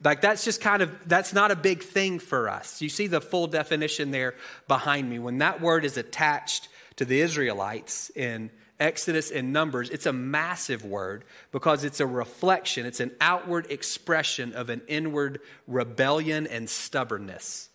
Like 0.03 0.21
that's 0.21 0.45
just 0.45 0.61
kind 0.61 0.83
of 0.83 1.09
that's 1.09 1.33
not 1.33 1.51
a 1.51 1.57
big 1.57 1.83
thing 1.83 2.19
for 2.19 2.49
us. 2.49 2.81
You 2.81 2.89
see 2.89 3.07
the 3.07 3.21
full 3.21 3.47
definition 3.47 4.11
there 4.11 4.35
behind 4.69 5.09
me. 5.09 5.19
When 5.19 5.39
that 5.39 5.61
word 5.61 5.85
is 5.85 5.97
attached 5.97 6.69
to 6.97 7.05
the 7.05 7.21
Israelites 7.21 8.11
in 8.15 8.51
Exodus 8.81 9.31
and 9.31 9.53
Numbers, 9.53 9.91
it's 9.91 10.07
a 10.07 10.13
massive 10.13 10.85
word 10.85 11.25
because 11.53 11.85
it's 11.85 12.01
a 12.01 12.07
reflection, 12.07 12.87
it's 12.87 13.01
an 13.01 13.13
outward 13.21 13.71
expression 13.71 14.55
of 14.55 14.71
an 14.71 14.81
inward 14.89 15.41
rebellion 15.69 16.47
and 16.47 16.69
stubbornness. 16.69 17.69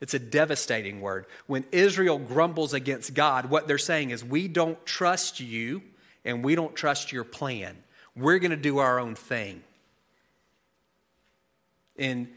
It's 0.00 0.14
a 0.14 0.18
devastating 0.18 1.02
word. 1.02 1.26
When 1.46 1.66
Israel 1.72 2.18
grumbles 2.18 2.72
against 2.72 3.12
God, 3.12 3.50
what 3.50 3.68
they're 3.68 3.76
saying 3.78 4.10
is, 4.10 4.24
We 4.24 4.48
don't 4.48 4.84
trust 4.86 5.40
you 5.40 5.82
and 6.24 6.42
we 6.42 6.54
don't 6.54 6.74
trust 6.74 7.12
your 7.12 7.24
plan. 7.24 7.76
We're 8.16 8.38
going 8.38 8.50
to 8.50 8.56
do 8.56 8.78
our 8.78 8.98
own 8.98 9.14
thing. 9.14 9.62
In 11.96 12.28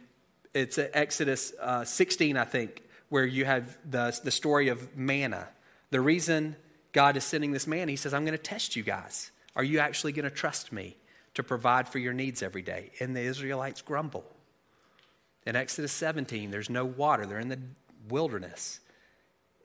it's 0.53 0.77
Exodus 0.77 1.53
uh, 1.59 1.83
16, 1.83 2.37
I 2.37 2.45
think, 2.45 2.83
where 3.09 3.25
you 3.25 3.45
have 3.45 3.77
the, 3.89 4.17
the 4.23 4.29
story 4.29 4.67
of 4.67 4.95
manna. 4.95 5.47
The 5.89 6.01
reason 6.01 6.55
God 6.93 7.17
is 7.17 7.23
sending 7.23 7.51
this 7.51 7.67
man, 7.67 7.89
he 7.89 7.95
says, 7.95 8.13
I'm 8.13 8.23
going 8.23 8.37
to 8.37 8.43
test 8.43 8.75
you 8.75 8.83
guys. 8.83 9.31
Are 9.55 9.63
you 9.63 9.79
actually 9.79 10.13
going 10.13 10.29
to 10.29 10.35
trust 10.35 10.71
me 10.71 10.95
to 11.33 11.43
provide 11.43 11.87
for 11.87 11.99
your 11.99 12.13
needs 12.13 12.41
every 12.41 12.61
day? 12.61 12.91
And 12.99 13.15
the 13.15 13.21
Israelites 13.21 13.81
grumble. 13.81 14.23
In 15.45 15.55
Exodus 15.55 15.91
17, 15.91 16.51
there's 16.51 16.69
no 16.69 16.85
water, 16.85 17.25
they're 17.25 17.39
in 17.39 17.49
the 17.49 17.59
wilderness. 18.09 18.79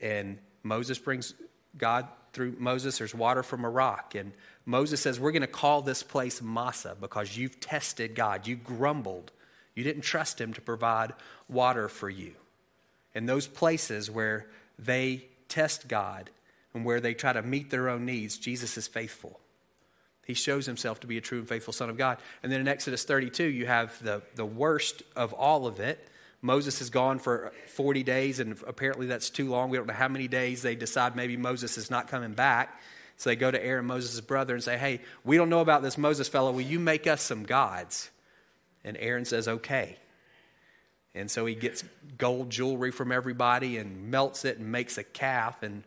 And 0.01 0.39
Moses 0.63 0.99
brings 0.99 1.35
God 1.77 2.09
through 2.33 2.57
Moses, 2.59 2.99
there's 2.99 3.15
water 3.15 3.43
from 3.43 3.65
a 3.65 3.71
rock. 3.71 4.15
And 4.15 4.33
Moses 4.67 5.01
says, 5.01 5.19
We're 5.19 5.33
going 5.33 5.43
to 5.43 5.47
call 5.47 5.83
this 5.83 6.03
place 6.03 6.43
Massa 6.43 6.97
because 7.01 7.37
you've 7.37 7.59
tested 7.61 8.15
God. 8.15 8.47
You 8.47 8.57
grumbled. 8.57 9.33
You 9.75 9.85
didn't 9.85 10.03
trust 10.03 10.41
Him 10.41 10.53
to 10.55 10.61
provide 10.61 11.15
water 11.49 11.89
for 11.89 12.11
you. 12.11 12.35
In 13.15 13.27
those 13.27 13.47
places 13.47 14.11
where 14.11 14.47
they 14.79 15.25
test 15.49 15.89
God 15.89 16.31
and 16.75 16.85
where 16.85 17.01
they 17.01 17.15
try 17.15 17.33
to 17.33 17.43
meet 17.43 17.71
their 17.71 17.89
own 17.89 18.05
needs, 18.05 18.39
Jesus 18.39 18.77
is 18.77 18.87
faithful. 18.87 19.41
He 20.27 20.35
shows 20.35 20.67
himself 20.67 21.01
to 21.01 21.07
be 21.07 21.17
a 21.17 21.23
true 21.23 21.39
and 21.39 21.49
faithful 21.49 21.73
Son 21.73 21.89
of 21.89 21.97
God. 21.97 22.19
And 22.43 22.53
then 22.53 22.61
in 22.61 22.69
Exodus 22.69 23.05
32, 23.05 23.45
you 23.45 23.67
have 23.67 24.01
the, 24.03 24.23
the 24.35 24.45
worst 24.45 25.03
of 25.17 25.33
all 25.33 25.67
of 25.67 25.81
it. 25.81 26.07
Moses 26.43 26.81
is 26.81 26.91
gone 26.91 27.19
for 27.19 27.53
40 27.69 28.03
days, 28.03 28.39
and 28.39 28.57
apparently 28.67 29.07
that's 29.07 29.31
too 29.31 29.49
long. 29.49 29.71
We 29.71 29.79
don't 29.79 29.87
know 29.87 29.95
how 29.95 30.09
many 30.09 30.29
days 30.29 30.63
they 30.63 30.75
decide 30.75 31.17
maybe 31.17 31.37
Moses 31.37 31.79
is 31.79 31.91
not 31.91 32.09
coming 32.09 32.35
back. 32.35 32.79
So 33.17 33.31
they 33.31 33.37
go 33.37 33.51
to 33.51 33.63
Aaron, 33.63 33.87
Moses' 33.87 34.21
brother, 34.21 34.55
and 34.55 34.63
say, 34.63 34.77
Hey, 34.77 35.01
we 35.25 35.37
don't 35.37 35.49
know 35.49 35.61
about 35.61 35.83
this 35.83 35.99
Moses 35.99 36.29
fellow. 36.29 36.53
Will 36.53 36.61
you 36.61 36.79
make 36.79 37.07
us 37.07 37.23
some 37.23 37.43
gods? 37.43 38.11
And 38.85 38.97
Aaron 39.01 39.25
says, 39.25 39.49
Okay. 39.49 39.97
And 41.15 41.29
so 41.29 41.47
he 41.47 41.57
gets 41.57 41.83
gold 42.17 42.51
jewelry 42.51 42.93
from 42.93 43.11
everybody 43.11 43.79
and 43.79 44.11
melts 44.11 44.45
it 44.45 44.59
and 44.59 44.71
makes 44.71 44.99
a 44.99 45.03
calf 45.03 45.63
and 45.65 45.83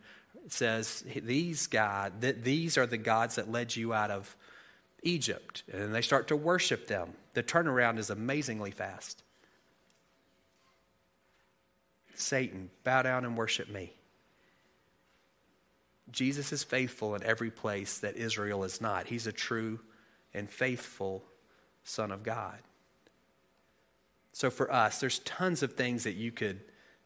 says, 0.47 1.03
These 1.15 1.67
God, 1.67 2.21
th- 2.21 2.37
these 2.43 2.77
are 2.77 2.85
the 2.85 2.97
gods 2.97 3.35
that 3.35 3.51
led 3.51 3.75
you 3.75 3.93
out 3.93 4.11
of 4.11 4.35
Egypt. 5.03 5.63
And 5.71 5.93
they 5.93 6.01
start 6.01 6.27
to 6.29 6.35
worship 6.35 6.87
them. 6.87 7.13
The 7.33 7.43
turnaround 7.43 7.97
is 7.97 8.09
amazingly 8.09 8.71
fast. 8.71 9.23
Satan, 12.15 12.69
bow 12.83 13.01
down 13.01 13.25
and 13.25 13.35
worship 13.35 13.69
me. 13.69 13.93
Jesus 16.11 16.51
is 16.51 16.63
faithful 16.63 17.15
in 17.15 17.23
every 17.23 17.51
place 17.51 17.99
that 17.99 18.17
Israel 18.17 18.63
is 18.63 18.81
not. 18.81 19.07
He's 19.07 19.27
a 19.27 19.31
true 19.31 19.79
and 20.33 20.49
faithful 20.49 21.23
Son 21.83 22.11
of 22.11 22.23
God. 22.23 22.59
So 24.33 24.49
for 24.49 24.71
us, 24.71 24.99
there's 24.99 25.19
tons 25.19 25.63
of 25.63 25.73
things 25.73 26.03
that 26.03 26.15
you 26.15 26.31
could 26.31 26.61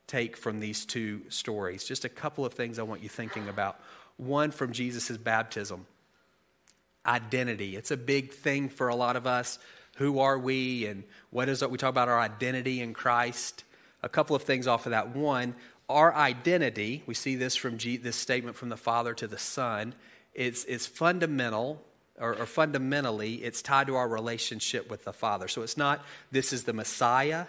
take 0.07 0.37
from 0.37 0.59
these 0.59 0.85
two 0.85 1.21
stories. 1.29 1.83
Just 1.83 2.05
a 2.05 2.09
couple 2.09 2.45
of 2.45 2.53
things 2.53 2.79
I 2.79 2.83
want 2.83 3.01
you 3.01 3.09
thinking 3.09 3.49
about. 3.49 3.79
One 4.17 4.51
from 4.51 4.71
Jesus' 4.71 5.17
baptism 5.17 5.85
identity. 7.05 7.75
It's 7.75 7.91
a 7.91 7.97
big 7.97 8.31
thing 8.31 8.69
for 8.69 8.87
a 8.87 8.95
lot 8.95 9.15
of 9.15 9.27
us. 9.27 9.59
Who 9.97 10.19
are 10.19 10.37
we 10.37 10.87
and 10.87 11.03
what 11.29 11.49
is 11.49 11.61
it? 11.61 11.69
We 11.69 11.77
talk 11.77 11.89
about 11.89 12.09
our 12.09 12.19
identity 12.19 12.81
in 12.81 12.93
Christ. 12.93 13.63
A 14.03 14.09
couple 14.09 14.35
of 14.35 14.43
things 14.43 14.67
off 14.67 14.85
of 14.85 14.91
that. 14.91 15.15
One, 15.15 15.55
our 15.87 16.13
identity, 16.13 17.03
we 17.05 17.13
see 17.13 17.35
this 17.35 17.55
from 17.55 17.77
G, 17.77 17.97
this 17.97 18.15
statement 18.15 18.55
from 18.55 18.69
the 18.69 18.77
Father 18.77 19.13
to 19.13 19.27
the 19.27 19.37
Son, 19.37 19.93
it's, 20.33 20.65
it's 20.65 20.85
fundamental 20.85 21.81
or, 22.19 22.33
or, 22.35 22.45
fundamentally, 22.45 23.35
it's 23.35 23.61
tied 23.61 23.87
to 23.87 23.95
our 23.95 24.07
relationship 24.07 24.89
with 24.89 25.03
the 25.03 25.11
Father. 25.11 25.49
So 25.49 25.63
it's 25.63 25.75
not 25.75 26.03
this 26.31 26.53
is 26.53 26.63
the 26.63 26.71
Messiah, 26.71 27.45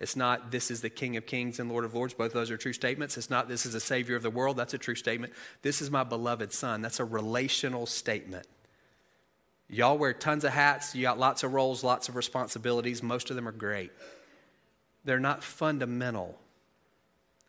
it's 0.00 0.16
not, 0.16 0.50
this 0.50 0.70
is 0.70 0.80
the 0.80 0.88
King 0.88 1.18
of 1.18 1.26
Kings 1.26 1.60
and 1.60 1.70
Lord 1.70 1.84
of 1.84 1.94
Lords. 1.94 2.14
Both 2.14 2.28
of 2.28 2.32
those 2.32 2.50
are 2.50 2.56
true 2.56 2.72
statements. 2.72 3.18
It's 3.18 3.28
not, 3.28 3.48
this 3.48 3.66
is 3.66 3.74
the 3.74 3.80
Savior 3.80 4.16
of 4.16 4.22
the 4.22 4.30
world. 4.30 4.56
That's 4.56 4.72
a 4.72 4.78
true 4.78 4.94
statement. 4.94 5.34
This 5.60 5.82
is 5.82 5.90
my 5.90 6.04
beloved 6.04 6.54
Son. 6.54 6.80
That's 6.80 7.00
a 7.00 7.04
relational 7.04 7.84
statement. 7.84 8.46
Y'all 9.68 9.98
wear 9.98 10.14
tons 10.14 10.44
of 10.44 10.52
hats. 10.52 10.94
You 10.94 11.02
got 11.02 11.18
lots 11.18 11.42
of 11.42 11.52
roles, 11.52 11.84
lots 11.84 12.08
of 12.08 12.16
responsibilities. 12.16 13.02
Most 13.02 13.28
of 13.28 13.36
them 13.36 13.46
are 13.46 13.52
great. 13.52 13.92
They're 15.04 15.20
not 15.20 15.44
fundamental. 15.44 16.38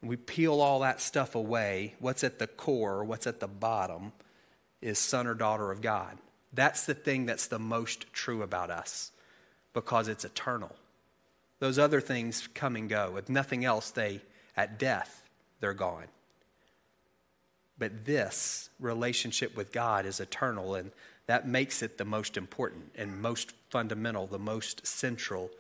We 0.03 0.17
peel 0.17 0.59
all 0.59 0.81
that 0.81 0.99
stuff 0.99 1.35
away. 1.35 1.95
What's 1.99 2.23
at 2.23 2.37
the 2.37 2.47
core, 2.47 3.03
what's 3.05 3.27
at 3.27 3.39
the 3.39 3.47
bottom, 3.47 4.11
is 4.81 4.99
son 4.99 5.25
or 5.25 5.35
daughter 5.35 5.71
of 5.71 5.81
God. 5.81 6.17
That's 6.51 6.85
the 6.85 6.93
thing 6.93 7.25
that's 7.25 7.47
the 7.47 7.59
most 7.59 8.11
true 8.11 8.43
about 8.43 8.71
us 8.71 9.11
because 9.73 10.09
it's 10.09 10.25
eternal. 10.25 10.75
Those 11.61 11.77
other 11.77 12.01
things 12.01 12.49
come 12.55 12.75
and 12.75 12.89
go. 12.89 13.17
If 13.17 13.29
nothing 13.29 13.63
else, 13.65 13.91
they, 13.91 14.21
at 14.57 14.79
death, 14.79 15.21
they're 15.59 15.75
gone. 15.75 16.07
But 17.77 18.03
this 18.03 18.71
relationship 18.79 19.55
with 19.55 19.71
God 19.71 20.07
is 20.07 20.19
eternal, 20.19 20.73
and 20.73 20.91
that 21.27 21.47
makes 21.47 21.83
it 21.83 21.99
the 21.99 22.03
most 22.03 22.35
important 22.35 22.85
and 22.95 23.21
most 23.21 23.53
fundamental, 23.69 24.25
the 24.25 24.39
most 24.39 24.87
central 24.87 25.51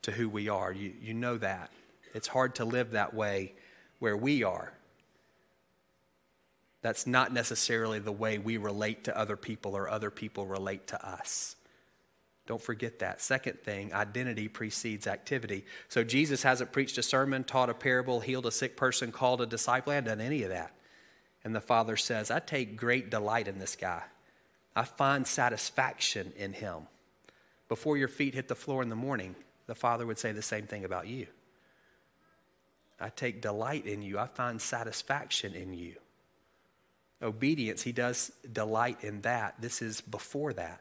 to 0.00 0.12
who 0.12 0.30
we 0.30 0.48
are. 0.48 0.72
You, 0.72 0.94
you 0.98 1.12
know 1.12 1.36
that. 1.36 1.70
It's 2.14 2.28
hard 2.28 2.54
to 2.54 2.64
live 2.64 2.92
that 2.92 3.12
way 3.12 3.52
where 3.98 4.16
we 4.16 4.42
are. 4.42 4.72
That's 6.80 7.06
not 7.06 7.34
necessarily 7.34 7.98
the 7.98 8.12
way 8.12 8.38
we 8.38 8.56
relate 8.56 9.04
to 9.04 9.16
other 9.16 9.36
people 9.36 9.76
or 9.76 9.90
other 9.90 10.10
people 10.10 10.46
relate 10.46 10.86
to 10.86 11.06
us. 11.06 11.54
Don't 12.50 12.60
forget 12.60 12.98
that. 12.98 13.20
Second 13.20 13.60
thing, 13.60 13.94
identity 13.94 14.48
precedes 14.48 15.06
activity. 15.06 15.64
So 15.88 16.02
Jesus 16.02 16.42
hasn't 16.42 16.72
preached 16.72 16.98
a 16.98 17.02
sermon, 17.04 17.44
taught 17.44 17.70
a 17.70 17.74
parable, 17.74 18.18
healed 18.18 18.44
a 18.44 18.50
sick 18.50 18.76
person, 18.76 19.12
called 19.12 19.40
a 19.40 19.46
disciple, 19.46 19.92
and 19.92 20.04
done 20.04 20.20
any 20.20 20.42
of 20.42 20.48
that. 20.48 20.74
And 21.44 21.54
the 21.54 21.60
Father 21.60 21.96
says, 21.96 22.28
I 22.28 22.40
take 22.40 22.76
great 22.76 23.08
delight 23.08 23.46
in 23.46 23.60
this 23.60 23.76
guy. 23.76 24.02
I 24.74 24.82
find 24.82 25.28
satisfaction 25.28 26.32
in 26.36 26.54
him. 26.54 26.88
Before 27.68 27.96
your 27.96 28.08
feet 28.08 28.34
hit 28.34 28.48
the 28.48 28.56
floor 28.56 28.82
in 28.82 28.88
the 28.88 28.96
morning, 28.96 29.36
the 29.68 29.76
Father 29.76 30.04
would 30.04 30.18
say 30.18 30.32
the 30.32 30.42
same 30.42 30.66
thing 30.66 30.84
about 30.84 31.06
you. 31.06 31.28
I 32.98 33.10
take 33.10 33.42
delight 33.42 33.86
in 33.86 34.02
you. 34.02 34.18
I 34.18 34.26
find 34.26 34.60
satisfaction 34.60 35.54
in 35.54 35.72
you. 35.72 35.94
Obedience, 37.22 37.82
he 37.82 37.92
does 37.92 38.32
delight 38.52 39.04
in 39.04 39.20
that. 39.20 39.54
This 39.60 39.80
is 39.82 40.00
before 40.00 40.52
that. 40.54 40.80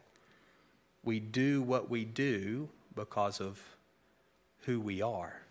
We 1.04 1.20
do 1.20 1.62
what 1.62 1.90
we 1.90 2.06
do 2.06 2.70
because 2.96 3.40
of 3.40 3.62
who 4.62 4.80
we 4.80 5.02
are. 5.02 5.42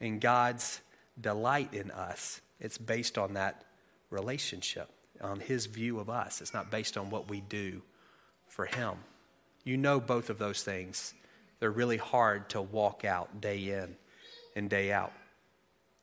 And 0.00 0.20
God's 0.20 0.80
delight 1.20 1.74
in 1.74 1.90
us, 1.90 2.40
it's 2.60 2.78
based 2.78 3.18
on 3.18 3.34
that 3.34 3.64
relationship, 4.10 4.88
on 5.20 5.40
His 5.40 5.66
view 5.66 5.98
of 5.98 6.08
us. 6.08 6.40
It's 6.40 6.54
not 6.54 6.70
based 6.70 6.96
on 6.96 7.10
what 7.10 7.28
we 7.28 7.40
do 7.40 7.82
for 8.48 8.66
Him. 8.66 8.94
You 9.64 9.76
know 9.76 10.00
both 10.00 10.30
of 10.30 10.38
those 10.38 10.62
things. 10.62 11.14
They're 11.58 11.70
really 11.70 11.98
hard 11.98 12.48
to 12.50 12.62
walk 12.62 13.04
out 13.04 13.40
day 13.40 13.58
in 13.70 13.96
and 14.56 14.70
day 14.70 14.92
out. 14.92 15.12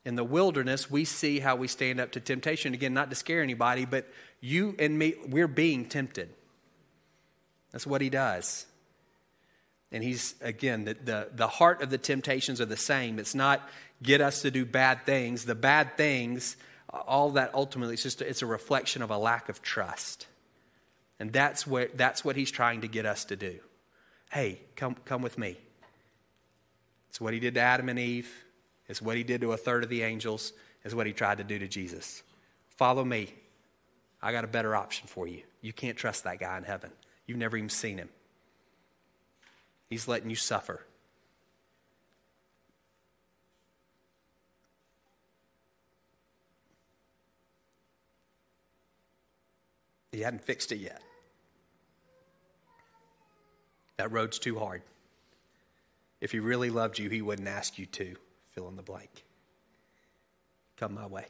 In 0.04 0.14
the 0.14 0.24
wilderness, 0.24 0.90
we 0.90 1.04
see 1.04 1.40
how 1.40 1.56
we 1.56 1.68
stand 1.68 2.00
up 2.00 2.12
to 2.12 2.20
temptation. 2.20 2.72
Again, 2.72 2.94
not 2.94 3.10
to 3.10 3.16
scare 3.16 3.42
anybody, 3.42 3.84
but 3.84 4.06
you 4.40 4.76
and 4.78 4.98
me, 4.98 5.14
we're 5.26 5.48
being 5.48 5.84
tempted. 5.84 6.32
That's 7.72 7.86
what 7.86 8.00
he 8.00 8.10
does. 8.10 8.66
And 9.90 10.04
he's, 10.04 10.34
again, 10.40 10.84
the, 10.84 10.94
the, 10.94 11.28
the 11.34 11.48
heart 11.48 11.82
of 11.82 11.90
the 11.90 11.98
temptations 11.98 12.60
are 12.60 12.66
the 12.66 12.76
same. 12.76 13.18
It's 13.18 13.34
not 13.34 13.66
get 14.02 14.20
us 14.20 14.42
to 14.42 14.50
do 14.50 14.64
bad 14.64 15.06
things. 15.06 15.44
The 15.44 15.54
bad 15.54 15.96
things, 15.96 16.56
all 16.90 17.30
that 17.30 17.54
ultimately, 17.54 17.94
it's 17.94 18.02
just 18.02 18.20
it's 18.20 18.42
a 18.42 18.46
reflection 18.46 19.02
of 19.02 19.10
a 19.10 19.18
lack 19.18 19.48
of 19.48 19.62
trust. 19.62 20.26
And 21.18 21.32
that's 21.32 21.66
what, 21.66 21.96
that's 21.96 22.24
what 22.24 22.36
he's 22.36 22.50
trying 22.50 22.82
to 22.82 22.88
get 22.88 23.06
us 23.06 23.24
to 23.26 23.36
do. 23.36 23.58
Hey, 24.30 24.60
come, 24.76 24.94
come 25.04 25.22
with 25.22 25.38
me. 25.38 25.56
It's 27.08 27.20
what 27.20 27.32
he 27.32 27.40
did 27.40 27.54
to 27.54 27.60
Adam 27.60 27.88
and 27.88 27.98
Eve. 27.98 28.30
It's 28.88 29.02
what 29.02 29.16
he 29.16 29.22
did 29.22 29.40
to 29.40 29.52
a 29.52 29.56
third 29.56 29.82
of 29.82 29.90
the 29.90 30.02
angels. 30.02 30.52
It's 30.84 30.94
what 30.94 31.06
he 31.06 31.12
tried 31.12 31.38
to 31.38 31.44
do 31.44 31.58
to 31.58 31.66
Jesus. 31.66 32.22
Follow 32.76 33.04
me. 33.04 33.34
I 34.22 34.32
got 34.32 34.44
a 34.44 34.48
better 34.48 34.76
option 34.76 35.08
for 35.08 35.26
you. 35.26 35.42
You 35.60 35.72
can't 35.72 35.96
trust 35.96 36.24
that 36.24 36.38
guy 36.38 36.56
in 36.58 36.64
heaven. 36.64 36.90
You've 37.28 37.38
never 37.38 37.56
even 37.56 37.68
seen 37.68 37.98
him. 37.98 38.08
He's 39.88 40.08
letting 40.08 40.30
you 40.30 40.36
suffer. 40.36 40.82
he 50.18 50.24
hadn't 50.24 50.44
fixed 50.44 50.72
it 50.72 50.78
yet. 50.78 51.00
That 53.98 54.10
road's 54.10 54.40
too 54.40 54.58
hard. 54.58 54.82
If 56.20 56.32
he 56.32 56.40
really 56.40 56.70
loved 56.70 56.98
you, 56.98 57.08
he 57.08 57.22
wouldn't 57.22 57.46
ask 57.46 57.78
you 57.78 57.86
to 57.86 58.16
fill 58.50 58.68
in 58.68 58.74
the 58.74 58.82
blank. 58.82 59.24
Come 60.76 60.94
my 60.94 61.06
way. 61.06 61.26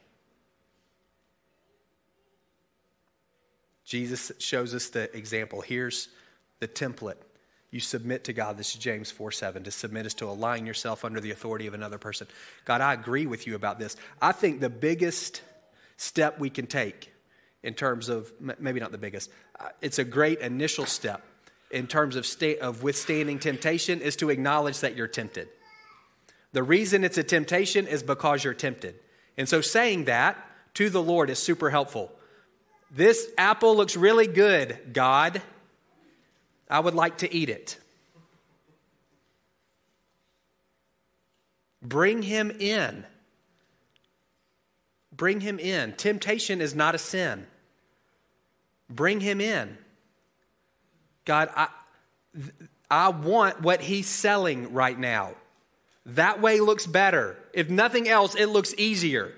Jesus 3.89 4.31
shows 4.39 4.75
us 4.75 4.91
the 4.91 5.11
example. 5.17 5.63
Here's 5.63 6.09
the 6.61 6.69
template. 6.69 7.17
You 7.71 7.81
submit 7.81 8.25
to 8.25 8.35
God. 8.35 8.59
This 8.59 8.75
is 8.75 8.81
James 8.81 9.11
4 9.11 9.33
7. 9.33 9.65
To 9.65 9.71
submit 9.71 10.05
is 10.05 10.13
to 10.15 10.27
align 10.27 10.67
yourself 10.67 11.07
under 11.07 11.21
the 11.21 11.31
authority 11.31 11.67
of 11.67 11.73
another 11.73 11.97
person. 11.97 12.27
God, 12.67 12.83
I 12.83 12.93
agree 12.93 13.25
with 13.25 13.47
you 13.47 13.55
about 13.55 13.79
this. 13.79 13.97
I 14.21 14.33
think 14.33 14.61
the 14.61 14.69
biggest 14.69 15.43
step 15.97 16.39
we 16.39 16.51
can 16.51 16.67
take 16.67 17.15
in 17.63 17.73
terms 17.73 18.11
of, 18.11 18.31
maybe 18.59 18.79
not 18.79 18.93
the 18.93 18.99
biggest, 18.99 19.31
uh, 19.59 19.71
it's 19.81 19.99
a 19.99 20.05
great 20.05 20.41
initial 20.41 20.85
step 20.85 21.23
in 21.71 21.87
terms 21.87 22.15
of, 22.15 22.27
sta- 22.27 22.59
of 22.59 22.83
withstanding 22.83 23.39
temptation 23.39 24.03
is 24.03 24.17
to 24.17 24.29
acknowledge 24.29 24.81
that 24.81 24.97
you're 24.97 25.09
tempted. 25.09 25.49
The 26.53 26.63
reason 26.63 27.05
it's 27.05 27.17
a 27.17 27.23
temptation 27.23 27.87
is 27.87 28.03
because 28.03 28.45
you're 28.45 28.53
tempted. 28.53 28.97
And 29.39 29.49
so 29.49 29.63
saying 29.63 30.05
that 30.05 30.37
to 30.75 30.91
the 30.91 31.03
Lord 31.03 31.31
is 31.31 31.39
super 31.39 31.71
helpful. 31.71 32.13
This 32.91 33.29
apple 33.37 33.77
looks 33.77 33.97
really 33.97 34.27
good, 34.27 34.93
God. 34.93 35.43
I 36.71 36.81
would 36.81 36.95
like 36.95 37.19
to 37.19 37.33
eat 37.33 37.49
it. 37.49 37.79
Bring 41.83 42.23
him 42.23 42.51
in. 42.51 43.05
Bring 45.13 45.41
him 45.41 45.59
in. 45.59 45.93
Temptation 45.95 46.61
is 46.61 46.75
not 46.75 46.95
a 46.95 46.99
sin. 46.99 47.47
Bring 48.89 49.21
him 49.21 49.41
in. 49.41 49.77
God, 51.25 51.51
I, 51.55 51.69
I 52.91 53.11
want 53.11 53.61
what 53.61 53.83
he's 53.83 54.09
selling 54.09 54.73
right 54.73 54.99
now. 54.99 55.35
That 56.07 56.41
way 56.41 56.61
looks 56.61 56.87
better. 56.87 57.37
If 57.53 57.69
nothing 57.69 58.09
else, 58.09 58.35
it 58.35 58.47
looks 58.47 58.75
easier. 58.79 59.35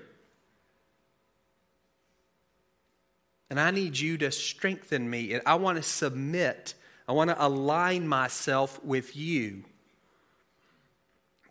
And 3.51 3.59
I 3.59 3.69
need 3.69 3.99
you 3.99 4.17
to 4.19 4.31
strengthen 4.31 5.09
me. 5.09 5.33
And 5.33 5.43
I 5.45 5.55
want 5.55 5.75
to 5.75 5.83
submit, 5.83 6.73
I 7.05 7.11
want 7.11 7.31
to 7.31 7.45
align 7.45 8.07
myself 8.07 8.81
with 8.81 9.13
you. 9.13 9.65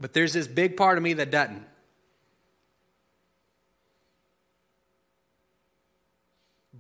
But 0.01 0.15
there's 0.15 0.33
this 0.33 0.49
big 0.49 0.79
part 0.79 0.97
of 0.97 1.05
me 1.05 1.13
that 1.13 1.31
doesn't. 1.31 1.67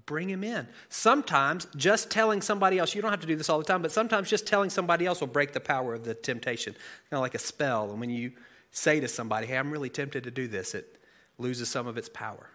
Bring 0.06 0.30
him 0.30 0.42
in. 0.42 0.66
Sometimes 0.88 1.66
just 1.76 2.10
telling 2.10 2.40
somebody 2.40 2.78
else, 2.78 2.94
you 2.94 3.02
don't 3.02 3.10
have 3.10 3.20
to 3.20 3.26
do 3.26 3.36
this 3.36 3.50
all 3.50 3.58
the 3.58 3.64
time, 3.64 3.82
but 3.82 3.92
sometimes 3.92 4.30
just 4.30 4.46
telling 4.46 4.70
somebody 4.70 5.04
else 5.04 5.20
will 5.20 5.28
break 5.28 5.52
the 5.52 5.60
power 5.60 5.92
of 5.92 6.02
the 6.02 6.14
temptation. 6.14 6.72
Kind 6.72 7.18
of 7.18 7.20
like 7.20 7.34
a 7.34 7.38
spell. 7.38 7.90
And 7.90 8.00
when 8.00 8.08
you 8.08 8.32
say 8.70 9.00
to 9.00 9.06
somebody, 9.06 9.46
hey, 9.46 9.58
I'm 9.58 9.70
really 9.70 9.90
tempted 9.90 10.24
to 10.24 10.30
do 10.30 10.48
this, 10.48 10.74
it 10.74 10.98
loses 11.36 11.68
some 11.68 11.86
of 11.86 11.98
its 11.98 12.08
power. 12.08 12.48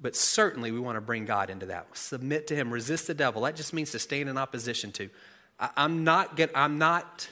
But 0.00 0.14
certainly 0.14 0.70
we 0.70 0.78
want 0.78 0.96
to 0.96 1.00
bring 1.00 1.24
God 1.24 1.50
into 1.50 1.66
that. 1.66 1.88
Submit 1.96 2.46
to 2.48 2.54
Him, 2.54 2.70
resist 2.72 3.06
the 3.06 3.14
devil. 3.14 3.42
That 3.42 3.56
just 3.56 3.72
means 3.72 3.90
to 3.92 3.98
stand 3.98 4.28
in 4.28 4.38
opposition 4.38 4.92
to. 4.92 5.10
I, 5.58 5.70
am 5.76 6.04
not 6.04 6.36
get, 6.36 6.52
I'm 6.54 6.78
not 6.78 7.28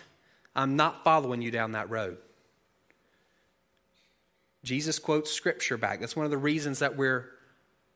I'm 0.57 0.75
not 0.75 1.05
following 1.05 1.43
you 1.43 1.51
down 1.51 1.73
that 1.73 1.91
road. 1.91 2.17
Jesus 4.65 4.99
quotes 4.99 5.31
scripture 5.31 5.77
back. 5.77 6.01
That's 6.01 6.17
one 6.17 6.25
of 6.25 6.31
the 6.31 6.39
reasons 6.39 6.79
that 6.79 6.97
we're 6.97 7.29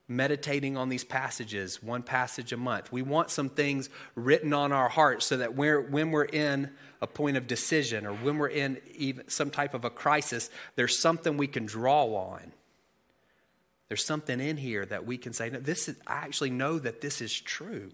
meditating 0.06 0.76
on 0.76 0.88
these 0.88 1.02
passages, 1.02 1.82
one 1.82 2.02
passage 2.02 2.52
a 2.52 2.56
month. 2.56 2.92
We 2.92 3.00
want 3.00 3.30
some 3.30 3.48
things 3.48 3.88
written 4.14 4.52
on 4.52 4.72
our 4.72 4.88
hearts 4.88 5.24
so 5.24 5.38
that 5.38 5.56
we're, 5.56 5.80
when 5.80 6.10
we're 6.10 6.24
in 6.24 6.70
a 7.00 7.06
point 7.06 7.36
of 7.36 7.46
decision 7.46 8.06
or 8.06 8.12
when 8.12 8.36
we're 8.36 8.48
in 8.48 8.78
even 8.94 9.28
some 9.28 9.50
type 9.50 9.72
of 9.72 9.84
a 9.84 9.90
crisis, 9.90 10.50
there's 10.76 10.98
something 10.98 11.36
we 11.36 11.46
can 11.46 11.64
draw 11.64 12.04
on. 12.04 12.52
There's 13.90 14.04
something 14.04 14.38
in 14.38 14.56
here 14.56 14.86
that 14.86 15.04
we 15.04 15.18
can 15.18 15.32
say, 15.32 15.50
no, 15.50 15.58
this 15.58 15.88
is, 15.88 15.96
I 16.06 16.18
actually 16.18 16.50
know 16.50 16.78
that 16.78 17.00
this 17.00 17.20
is 17.20 17.38
true. 17.38 17.90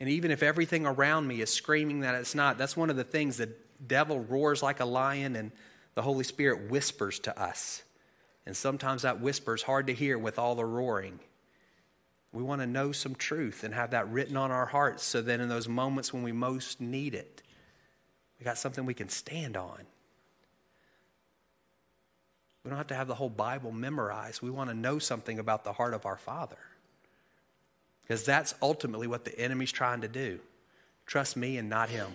And 0.00 0.08
even 0.08 0.30
if 0.30 0.42
everything 0.42 0.86
around 0.86 1.28
me 1.28 1.42
is 1.42 1.52
screaming 1.52 2.00
that 2.00 2.14
it's 2.14 2.34
not, 2.34 2.56
that's 2.56 2.74
one 2.74 2.88
of 2.88 2.96
the 2.96 3.04
things 3.04 3.36
the 3.36 3.50
devil 3.86 4.20
roars 4.20 4.62
like 4.62 4.80
a 4.80 4.86
lion 4.86 5.36
and 5.36 5.52
the 5.92 6.00
Holy 6.00 6.24
Spirit 6.24 6.70
whispers 6.70 7.18
to 7.20 7.38
us. 7.38 7.82
And 8.46 8.56
sometimes 8.56 9.02
that 9.02 9.20
whisper 9.20 9.54
is 9.54 9.62
hard 9.62 9.88
to 9.88 9.92
hear 9.92 10.16
with 10.16 10.38
all 10.38 10.54
the 10.54 10.64
roaring. 10.64 11.20
We 12.32 12.42
want 12.42 12.62
to 12.62 12.66
know 12.66 12.92
some 12.92 13.16
truth 13.16 13.64
and 13.64 13.74
have 13.74 13.90
that 13.90 14.10
written 14.10 14.38
on 14.38 14.50
our 14.50 14.64
hearts 14.64 15.02
so 15.02 15.20
that 15.20 15.40
in 15.40 15.50
those 15.50 15.68
moments 15.68 16.10
when 16.10 16.22
we 16.22 16.32
most 16.32 16.80
need 16.80 17.14
it, 17.14 17.42
we 18.38 18.44
got 18.44 18.56
something 18.56 18.86
we 18.86 18.94
can 18.94 19.10
stand 19.10 19.58
on. 19.58 19.82
We 22.68 22.70
don't 22.72 22.76
have 22.76 22.88
to 22.88 22.94
have 22.96 23.08
the 23.08 23.14
whole 23.14 23.30
Bible 23.30 23.72
memorized. 23.72 24.42
We 24.42 24.50
want 24.50 24.68
to 24.68 24.76
know 24.76 24.98
something 24.98 25.38
about 25.38 25.64
the 25.64 25.72
heart 25.72 25.94
of 25.94 26.04
our 26.04 26.18
Father. 26.18 26.58
Because 28.02 28.24
that's 28.24 28.54
ultimately 28.60 29.06
what 29.06 29.24
the 29.24 29.38
enemy's 29.40 29.72
trying 29.72 30.02
to 30.02 30.08
do. 30.08 30.38
Trust 31.06 31.34
me 31.34 31.56
and 31.56 31.70
not 31.70 31.88
him. 31.88 32.08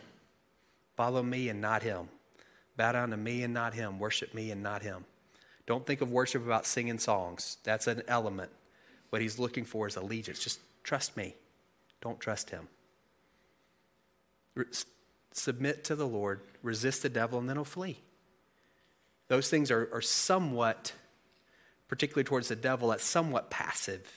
Follow 0.96 1.24
me 1.24 1.50
and 1.50 1.60
not 1.60 1.82
him. 1.82 2.08
Bow 2.78 2.92
down 2.92 3.10
to 3.10 3.18
me 3.18 3.42
and 3.42 3.52
not 3.52 3.74
him. 3.74 3.98
Worship 3.98 4.36
me 4.36 4.52
and 4.52 4.62
not 4.62 4.84
him. 4.84 5.06
Don't 5.66 5.88
think 5.88 6.02
of 6.02 6.12
worship 6.12 6.46
about 6.46 6.68
singing 6.68 7.00
songs. 7.00 7.58
That's 7.64 7.88
an 7.88 8.04
element. 8.08 8.52
What 9.10 9.24
he's 9.24 9.40
looking 9.40 9.66
for 9.66 9.88
is 9.88 9.96
allegiance. 9.96 10.38
Just 10.38 10.60
trust 10.84 11.18
me. 11.18 11.34
Don't 12.00 12.20
trust 12.20 12.52
him. 12.52 12.68
Re- 14.54 14.66
submit 15.32 15.84
to 15.86 15.96
the 15.96 16.08
Lord, 16.08 16.42
resist 16.62 17.02
the 17.02 17.10
devil, 17.10 17.40
and 17.40 17.50
then 17.50 17.56
he'll 17.56 17.66
flee. 17.66 18.02
Those 19.34 19.50
things 19.50 19.72
are, 19.72 19.90
are 19.92 20.02
somewhat, 20.02 20.94
particularly 21.88 22.24
towards 22.24 22.50
the 22.50 22.56
devil, 22.56 22.90
that's 22.90 23.04
somewhat 23.04 23.50
passive. 23.50 24.08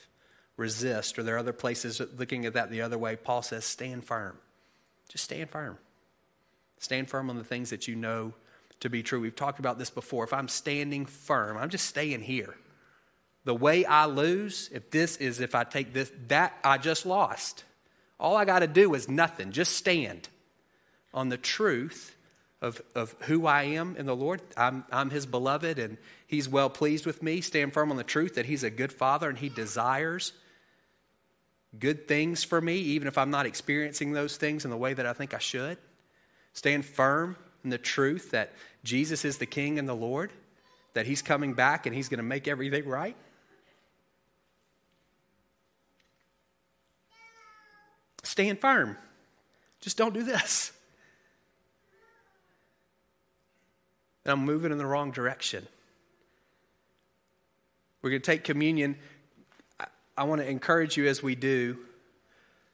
Resist, 0.58 1.18
or 1.18 1.22
there 1.22 1.36
are 1.36 1.38
other 1.38 1.54
places 1.54 2.02
looking 2.18 2.44
at 2.44 2.52
that 2.52 2.70
the 2.70 2.82
other 2.82 2.98
way. 2.98 3.16
Paul 3.16 3.40
says, 3.40 3.64
stand 3.64 4.04
firm. 4.04 4.36
Just 5.08 5.24
stand 5.24 5.48
firm. 5.48 5.78
Stand 6.80 7.08
firm 7.08 7.30
on 7.30 7.38
the 7.38 7.44
things 7.44 7.70
that 7.70 7.88
you 7.88 7.96
know 7.96 8.34
to 8.80 8.90
be 8.90 9.02
true. 9.02 9.18
We've 9.18 9.34
talked 9.34 9.58
about 9.58 9.78
this 9.78 9.88
before. 9.88 10.22
If 10.22 10.34
I'm 10.34 10.48
standing 10.48 11.06
firm, 11.06 11.56
I'm 11.56 11.70
just 11.70 11.86
staying 11.86 12.20
here. 12.20 12.54
The 13.44 13.54
way 13.54 13.86
I 13.86 14.04
lose, 14.04 14.68
if 14.70 14.90
this 14.90 15.16
is 15.16 15.40
if 15.40 15.54
I 15.54 15.64
take 15.64 15.94
this, 15.94 16.12
that 16.28 16.52
I 16.62 16.76
just 16.76 17.06
lost. 17.06 17.64
All 18.20 18.36
I 18.36 18.44
got 18.44 18.58
to 18.58 18.66
do 18.66 18.92
is 18.92 19.08
nothing. 19.08 19.52
Just 19.52 19.78
stand 19.78 20.28
on 21.14 21.30
the 21.30 21.38
truth 21.38 22.15
of, 22.62 22.80
of 22.94 23.14
who 23.22 23.46
I 23.46 23.64
am 23.64 23.96
in 23.96 24.06
the 24.06 24.16
Lord. 24.16 24.40
I'm, 24.56 24.84
I'm 24.90 25.10
His 25.10 25.26
beloved 25.26 25.78
and 25.78 25.98
He's 26.26 26.48
well 26.48 26.70
pleased 26.70 27.06
with 27.06 27.22
me. 27.22 27.40
Stand 27.40 27.72
firm 27.72 27.90
on 27.90 27.96
the 27.96 28.04
truth 28.04 28.34
that 28.36 28.46
He's 28.46 28.64
a 28.64 28.70
good 28.70 28.92
Father 28.92 29.28
and 29.28 29.38
He 29.38 29.48
desires 29.48 30.32
good 31.78 32.08
things 32.08 32.42
for 32.42 32.60
me, 32.60 32.76
even 32.76 33.08
if 33.08 33.18
I'm 33.18 33.30
not 33.30 33.46
experiencing 33.46 34.12
those 34.12 34.36
things 34.36 34.64
in 34.64 34.70
the 34.70 34.76
way 34.76 34.94
that 34.94 35.06
I 35.06 35.12
think 35.12 35.34
I 35.34 35.38
should. 35.38 35.78
Stand 36.52 36.84
firm 36.84 37.36
in 37.64 37.70
the 37.70 37.78
truth 37.78 38.30
that 38.30 38.52
Jesus 38.82 39.24
is 39.24 39.38
the 39.38 39.46
King 39.46 39.78
and 39.78 39.88
the 39.88 39.94
Lord, 39.94 40.32
that 40.94 41.06
He's 41.06 41.22
coming 41.22 41.52
back 41.52 41.86
and 41.86 41.94
He's 41.94 42.08
going 42.08 42.18
to 42.18 42.24
make 42.24 42.48
everything 42.48 42.86
right. 42.88 43.16
Stand 48.22 48.60
firm. 48.60 48.96
Just 49.80 49.96
don't 49.96 50.14
do 50.14 50.22
this. 50.22 50.72
And 54.26 54.32
I'm 54.32 54.44
moving 54.44 54.72
in 54.72 54.78
the 54.78 54.86
wrong 54.86 55.12
direction. 55.12 55.68
We're 58.02 58.10
going 58.10 58.22
to 58.22 58.26
take 58.26 58.42
communion. 58.42 58.96
I, 59.78 59.86
I 60.18 60.24
want 60.24 60.40
to 60.40 60.50
encourage 60.50 60.96
you 60.96 61.06
as 61.06 61.22
we 61.22 61.36
do. 61.36 61.78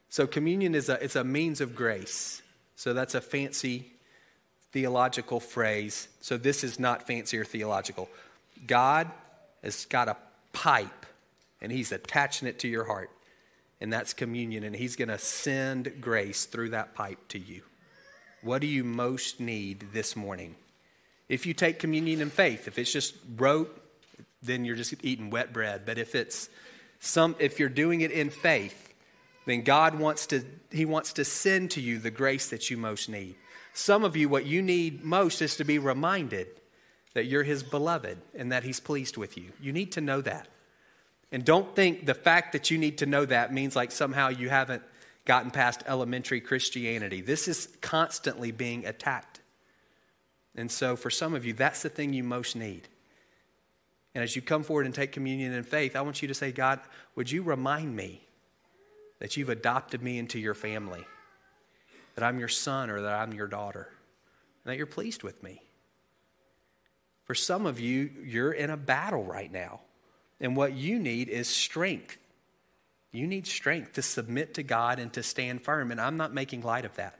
So, 0.08 0.26
communion 0.26 0.74
is 0.74 0.88
a, 0.88 1.02
it's 1.04 1.14
a 1.14 1.24
means 1.24 1.60
of 1.60 1.74
grace. 1.74 2.40
So, 2.74 2.94
that's 2.94 3.14
a 3.14 3.20
fancy 3.20 3.92
theological 4.72 5.40
phrase. 5.40 6.08
So, 6.22 6.38
this 6.38 6.64
is 6.64 6.80
not 6.80 7.06
fancy 7.06 7.36
or 7.36 7.44
theological. 7.44 8.08
God 8.66 9.10
has 9.62 9.84
got 9.84 10.08
a 10.08 10.16
pipe 10.54 11.04
and 11.60 11.70
He's 11.70 11.92
attaching 11.92 12.48
it 12.48 12.60
to 12.60 12.68
your 12.68 12.84
heart. 12.84 13.10
And 13.78 13.92
that's 13.92 14.14
communion. 14.14 14.64
And 14.64 14.74
He's 14.74 14.96
going 14.96 15.08
to 15.08 15.18
send 15.18 16.00
grace 16.00 16.46
through 16.46 16.70
that 16.70 16.94
pipe 16.94 17.28
to 17.28 17.38
you. 17.38 17.60
What 18.40 18.62
do 18.62 18.66
you 18.66 18.84
most 18.84 19.38
need 19.38 19.88
this 19.92 20.16
morning? 20.16 20.54
If 21.28 21.46
you 21.46 21.54
take 21.54 21.78
communion 21.78 22.20
in 22.20 22.30
faith, 22.30 22.68
if 22.68 22.78
it's 22.78 22.92
just 22.92 23.14
rote, 23.36 23.78
then 24.42 24.64
you're 24.64 24.76
just 24.76 24.94
eating 25.02 25.30
wet 25.30 25.52
bread. 25.52 25.82
But 25.86 25.98
if 25.98 26.14
it's 26.14 26.48
some, 27.00 27.36
if 27.38 27.58
you're 27.58 27.68
doing 27.68 28.00
it 28.00 28.10
in 28.10 28.30
faith, 28.30 28.92
then 29.46 29.62
God 29.62 29.98
wants 29.98 30.26
to, 30.26 30.44
He 30.70 30.84
wants 30.84 31.14
to 31.14 31.24
send 31.24 31.72
to 31.72 31.80
you 31.80 31.98
the 31.98 32.10
grace 32.10 32.50
that 32.50 32.70
you 32.70 32.76
most 32.76 33.08
need. 33.08 33.36
Some 33.74 34.04
of 34.04 34.16
you, 34.16 34.28
what 34.28 34.46
you 34.46 34.62
need 34.62 35.02
most 35.02 35.40
is 35.42 35.56
to 35.56 35.64
be 35.64 35.78
reminded 35.78 36.48
that 37.14 37.24
you're 37.24 37.42
His 37.42 37.62
beloved 37.62 38.18
and 38.34 38.52
that 38.52 38.64
He's 38.64 38.80
pleased 38.80 39.16
with 39.16 39.36
you. 39.36 39.52
You 39.60 39.72
need 39.72 39.92
to 39.92 40.00
know 40.00 40.20
that. 40.20 40.48
And 41.30 41.44
don't 41.44 41.74
think 41.74 42.04
the 42.04 42.14
fact 42.14 42.52
that 42.52 42.70
you 42.70 42.78
need 42.78 42.98
to 42.98 43.06
know 43.06 43.24
that 43.24 43.52
means 43.52 43.74
like 43.74 43.90
somehow 43.90 44.28
you 44.28 44.50
haven't 44.50 44.82
gotten 45.24 45.50
past 45.50 45.82
elementary 45.86 46.40
Christianity. 46.40 47.20
This 47.20 47.48
is 47.48 47.68
constantly 47.80 48.50
being 48.50 48.86
attacked. 48.86 49.31
And 50.54 50.70
so, 50.70 50.96
for 50.96 51.10
some 51.10 51.34
of 51.34 51.44
you, 51.44 51.52
that's 51.54 51.82
the 51.82 51.88
thing 51.88 52.12
you 52.12 52.24
most 52.24 52.56
need. 52.56 52.88
And 54.14 54.22
as 54.22 54.36
you 54.36 54.42
come 54.42 54.62
forward 54.62 54.86
and 54.86 54.94
take 54.94 55.12
communion 55.12 55.52
in 55.52 55.64
faith, 55.64 55.96
I 55.96 56.02
want 56.02 56.20
you 56.20 56.28
to 56.28 56.34
say, 56.34 56.52
God, 56.52 56.80
would 57.14 57.30
you 57.30 57.42
remind 57.42 57.96
me 57.96 58.20
that 59.18 59.36
you've 59.36 59.48
adopted 59.48 60.02
me 60.02 60.18
into 60.18 60.38
your 60.38 60.54
family, 60.54 61.04
that 62.14 62.24
I'm 62.24 62.38
your 62.38 62.48
son 62.48 62.90
or 62.90 63.00
that 63.02 63.14
I'm 63.14 63.32
your 63.32 63.46
daughter, 63.46 63.88
and 64.64 64.72
that 64.72 64.76
you're 64.76 64.86
pleased 64.86 65.22
with 65.22 65.42
me? 65.42 65.62
For 67.24 67.34
some 67.34 67.64
of 67.64 67.80
you, 67.80 68.10
you're 68.22 68.52
in 68.52 68.68
a 68.68 68.76
battle 68.76 69.24
right 69.24 69.50
now, 69.50 69.80
and 70.40 70.56
what 70.56 70.74
you 70.74 70.98
need 70.98 71.30
is 71.30 71.48
strength. 71.48 72.18
You 73.12 73.26
need 73.26 73.46
strength 73.46 73.94
to 73.94 74.02
submit 74.02 74.54
to 74.54 74.62
God 74.62 74.98
and 74.98 75.10
to 75.14 75.22
stand 75.22 75.62
firm, 75.62 75.90
and 75.90 76.00
I'm 76.00 76.18
not 76.18 76.34
making 76.34 76.62
light 76.62 76.84
of 76.84 76.94
that. 76.96 77.18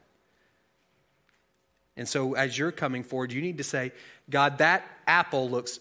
And 1.97 2.09
so, 2.09 2.35
as 2.35 2.57
you're 2.57 2.73
coming 2.73 3.03
forward, 3.03 3.33
you 3.33 3.43
need 3.43 3.59
to 3.59 3.65
say, 3.65 3.93
God, 4.31 4.59
that 4.59 4.85
apple 5.07 5.49
looks 5.49 5.79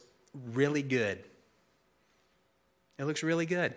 really 0.54 0.82
good. 0.82 1.24
It 2.98 3.06
looks 3.06 3.24
really 3.24 3.46
good. 3.46 3.74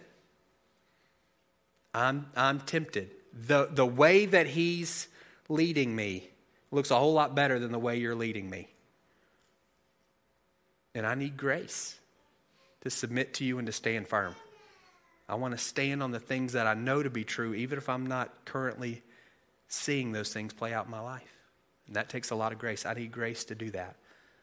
I'm, 1.94 2.26
I'm 2.36 2.60
tempted. 2.60 3.10
The, 3.46 3.68
the 3.70 3.86
way 3.86 4.26
that 4.26 4.48
He's 4.48 5.08
leading 5.48 5.94
me 5.94 6.28
looks 6.70 6.90
a 6.90 6.96
whole 6.96 7.12
lot 7.12 7.34
better 7.34 7.58
than 7.58 7.70
the 7.70 7.78
way 7.78 7.96
you're 7.96 8.16
leading 8.16 8.50
me. 8.50 8.68
And 10.94 11.06
I 11.06 11.14
need 11.14 11.36
grace 11.36 11.98
to 12.82 12.90
submit 12.90 13.34
to 13.34 13.44
you 13.44 13.58
and 13.58 13.66
to 13.66 13.72
stand 13.72 14.08
firm. 14.08 14.34
I 15.28 15.36
want 15.36 15.56
to 15.56 15.58
stand 15.58 16.02
on 16.02 16.10
the 16.10 16.20
things 16.20 16.52
that 16.52 16.66
I 16.66 16.74
know 16.74 17.02
to 17.02 17.10
be 17.10 17.24
true, 17.24 17.54
even 17.54 17.78
if 17.78 17.88
I'm 17.88 18.06
not 18.06 18.44
currently 18.44 19.02
seeing 19.68 20.12
those 20.12 20.32
things 20.32 20.52
play 20.52 20.74
out 20.74 20.84
in 20.84 20.90
my 20.90 21.00
life. 21.00 21.33
And 21.86 21.96
that 21.96 22.08
takes 22.08 22.30
a 22.30 22.34
lot 22.34 22.52
of 22.52 22.58
grace. 22.58 22.86
I 22.86 22.94
need 22.94 23.12
grace 23.12 23.44
to 23.44 23.54
do 23.54 23.70
that. 23.70 23.96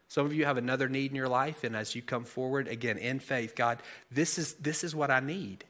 Some 0.07 0.25
of 0.25 0.33
you 0.33 0.45
have 0.45 0.57
another 0.57 0.89
need 0.89 1.11
in 1.11 1.15
your 1.15 1.29
life, 1.29 1.63
and 1.63 1.75
as 1.75 1.95
you 1.95 2.01
come 2.01 2.25
forward, 2.25 2.67
again, 2.67 2.97
in 2.97 3.19
faith, 3.19 3.55
God, 3.55 3.79
this 4.11 4.37
is, 4.37 4.55
this 4.55 4.83
is 4.83 4.93
what 4.93 5.09
I 5.09 5.21
need. 5.21 5.63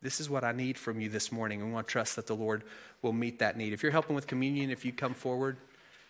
This 0.00 0.20
is 0.20 0.30
what 0.30 0.44
I 0.44 0.52
need 0.52 0.78
from 0.78 1.00
you 1.00 1.08
this 1.08 1.32
morning. 1.32 1.64
We 1.64 1.72
want 1.72 1.88
to 1.88 1.92
trust 1.92 2.16
that 2.16 2.26
the 2.26 2.36
Lord 2.36 2.62
will 3.02 3.12
meet 3.12 3.40
that 3.40 3.56
need. 3.56 3.72
If 3.72 3.82
you're 3.82 3.90
helping 3.90 4.14
with 4.14 4.26
communion, 4.26 4.70
if 4.70 4.84
you 4.84 4.92
come 4.92 5.14
forward, 5.14 5.56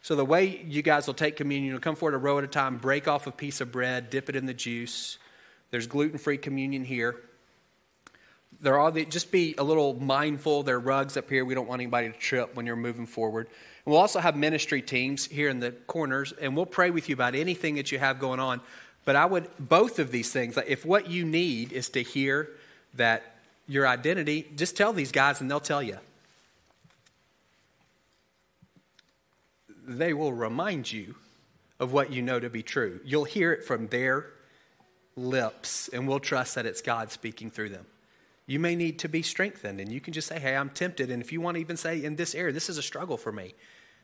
so 0.03 0.17
the 0.17 0.25
way 0.25 0.63
you 0.67 0.83
guys 0.83 1.07
will 1.07 1.15
take 1.15 1.37
communion, 1.37 1.71
you'll 1.71 1.81
come 1.81 1.97
forward 1.97 2.15
a 2.15 2.19
row 2.19 2.37
at 2.37 2.45
a 2.45 2.49
time, 2.49 2.77
break 2.77 3.09
off 3.09 3.27
a 3.27 3.31
piece 3.31 3.63
of 3.63 3.73
bread, 3.73 4.11
dip 4.11 4.29
it 4.29 4.37
in 4.37 4.45
the 4.45 4.53
juice. 4.53 5.17
There's 5.71 5.87
gluten-free 5.87 6.39
communion 6.39 6.85
here. 6.85 7.23
There 8.61 8.79
are 8.79 8.91
the, 8.91 9.05
just 9.05 9.31
be 9.31 9.55
a 9.59 9.65
little 9.65 9.95
mindful. 9.95 10.63
There 10.63 10.77
are 10.77 10.81
rugs 10.81 11.17
up 11.17 11.29
here. 11.29 11.45
We 11.45 11.55
don't 11.55 11.69
want 11.69 11.81
anybody 11.81 12.11
to 12.11 12.19
trip 12.19 12.55
when 12.55 12.67
you're 12.67 12.77
moving 12.77 13.07
forward. 13.07 13.47
And 13.85 13.93
we'll 13.93 14.01
also 14.01 14.21
have 14.21 14.37
ministry 14.37 14.81
teams 14.81 15.27
here 15.27 15.49
in 15.49 15.61
the 15.61 15.73
corners, 15.73 16.33
and 16.41 16.57
we'll 16.57 16.67
pray 16.67 16.91
with 16.91 17.09
you 17.09 17.15
about 17.15 17.35
anything 17.35 17.75
that 17.75 17.93
you 17.93 17.99
have 17.99 18.19
going 18.19 18.41
on. 18.41 18.61
But 19.05 19.17
I 19.17 19.27
would, 19.27 19.49
both 19.59 19.99
of 19.99 20.11
these 20.11 20.33
things, 20.33 20.57
if 20.67 20.87
what 20.87 21.11
you 21.11 21.25
need 21.25 21.73
is 21.73 21.91
to 21.91 22.03
hear 22.03 22.49
that 22.95 23.37
your 23.67 23.87
identity, 23.87 24.47
just 24.57 24.77
tell 24.77 24.93
these 24.93 25.13
guys 25.13 25.41
and 25.41 25.51
they'll 25.51 25.61
tell 25.61 25.83
you. 25.83 25.99
They 29.87 30.15
will 30.15 30.33
remind 30.33 30.91
you 30.91 31.15
of 31.79 31.93
what 31.93 32.11
you 32.11 32.23
know 32.23 32.41
to 32.41 32.49
be 32.49 32.63
true. 32.63 33.01
You'll 33.05 33.25
hear 33.25 33.53
it 33.53 33.65
from 33.65 33.89
their 33.89 34.27
lips, 35.17 35.89
and 35.89 36.09
we'll 36.09 36.21
trust 36.21 36.55
that 36.55 36.65
it's 36.65 36.81
God 36.81 37.11
speaking 37.11 37.51
through 37.51 37.69
them 37.71 37.85
you 38.47 38.59
may 38.59 38.77
need 38.77 38.99
to 39.01 39.09
be 39.09 39.23
strengthened. 39.23 39.81
And 39.81 39.91
you 39.91 40.01
can 40.01 40.13
just 40.13 40.29
say, 40.29 40.39
hey, 40.39 40.57
I'm 40.57 40.71
tempted. 40.71 41.11
And 41.11 41.23
if 41.23 41.33
you 41.33 41.41
want 41.41 41.57
to 41.57 41.61
even 41.61 41.77
say, 41.77 42.05
in 42.05 42.17
this 42.17 42.35
area, 42.35 42.53
this 42.53 42.69
is 42.69 42.79
a 42.79 42.83
struggle 42.83 43.17
for 43.17 43.33
me, 43.33 43.55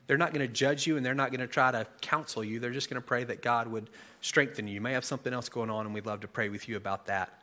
they're 0.06 0.18
not 0.18 0.32
going 0.32 0.46
to 0.46 0.52
judge 0.52 0.86
you 0.86 0.96
and 0.96 1.06
they're 1.06 1.14
not 1.14 1.30
going 1.30 1.40
to 1.40 1.46
try 1.46 1.70
to 1.70 1.86
counsel 2.00 2.42
you. 2.42 2.58
They're 2.58 2.70
just 2.70 2.90
going 2.90 3.00
to 3.00 3.06
pray 3.06 3.22
that 3.24 3.42
God 3.42 3.68
would 3.68 3.90
strengthen 4.20 4.66
you. 4.66 4.74
You 4.74 4.80
may 4.80 4.92
have 4.92 5.04
something 5.04 5.32
else 5.32 5.48
going 5.48 5.70
on, 5.70 5.86
and 5.86 5.94
we'd 5.94 6.06
love 6.06 6.20
to 6.20 6.28
pray 6.28 6.48
with 6.48 6.68
you 6.68 6.76
about 6.76 7.06
that 7.06 7.40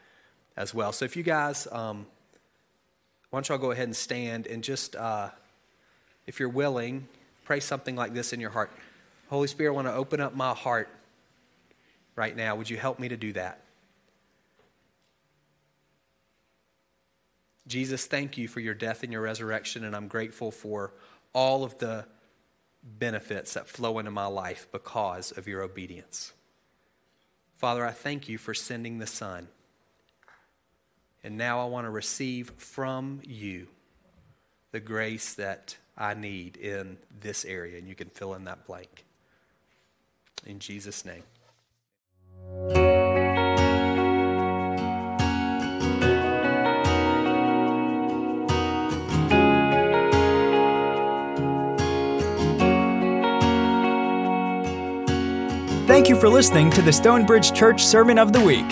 as 0.58 0.74
well. 0.74 0.92
So 0.92 1.06
if 1.06 1.16
you 1.16 1.24
guys, 1.24 1.68
um, 1.72 2.06
why 3.30 3.38
don't 3.38 3.48
y'all 3.48 3.58
go 3.58 3.72
ahead 3.72 3.86
and 3.86 3.96
stand 3.96 4.48
and 4.48 4.64
just, 4.64 4.96
uh, 4.96 5.30
if 6.26 6.40
you're 6.40 6.50
willing, 6.50 7.08
pray 7.46 7.60
something 7.62 7.96
like 7.96 8.14
this 8.14 8.34
in 8.34 8.42
your 8.42 8.50
heart 8.50 8.72
Holy 9.30 9.48
Spirit, 9.48 9.72
I 9.72 9.76
want 9.76 9.88
to 9.88 9.94
open 9.94 10.22
up 10.22 10.36
my 10.36 10.54
heart 10.54 10.88
right 12.16 12.36
now. 12.36 12.56
Would 12.56 12.70
you 12.70 12.78
help 12.78 12.98
me 12.98 13.10
to 13.10 13.18
do 13.18 13.34
that? 13.34 13.60
Jesus, 17.68 18.06
thank 18.06 18.38
you 18.38 18.48
for 18.48 18.60
your 18.60 18.74
death 18.74 19.04
and 19.04 19.12
your 19.12 19.22
resurrection, 19.22 19.84
and 19.84 19.96
I'm 19.96 20.08
grateful 20.08 20.52
for 20.52 20.94
all 21.34 21.64
of 21.64 21.78
the 21.78 22.06
benefits 22.84 23.54
that 23.54 23.68
flow 23.68 24.00
into 24.00 24.12
my 24.12 24.28
life 24.28 24.68
because 24.72 25.32
of 25.32 25.48
your 25.48 25.62
obedience. 25.62 26.34
Father, 27.58 27.86
I 27.86 27.92
thank 27.92 28.30
you 28.30 28.38
for 28.38 28.54
sending 28.54 29.00
the 29.00 29.08
Son. 29.08 29.48
And 31.24 31.38
now 31.38 31.60
I 31.60 31.66
want 31.66 31.86
to 31.86 31.92
receive 31.92 32.52
from 32.58 33.22
you 33.26 33.68
the 34.72 34.80
grace 34.80 35.34
that 35.34 35.76
I 35.98 36.14
need 36.14 36.56
in 36.56 36.98
this 37.20 37.44
area. 37.44 37.78
And 37.80 37.88
you 37.88 37.96
can 37.96 38.10
fill 38.10 38.36
in 38.36 38.46
that 38.46 38.66
blank. 38.66 39.04
In 40.46 40.60
Jesus' 40.60 41.04
name. 41.04 41.24
Thank 55.98 56.10
you 56.10 56.16
for 56.16 56.30
listening 56.30 56.70
to 56.74 56.84
the 56.84 56.94
Stonebridge 56.94 57.54
Church 57.54 57.84
Sermon 57.84 58.20
of 58.20 58.32
the 58.32 58.40
Week. 58.40 58.68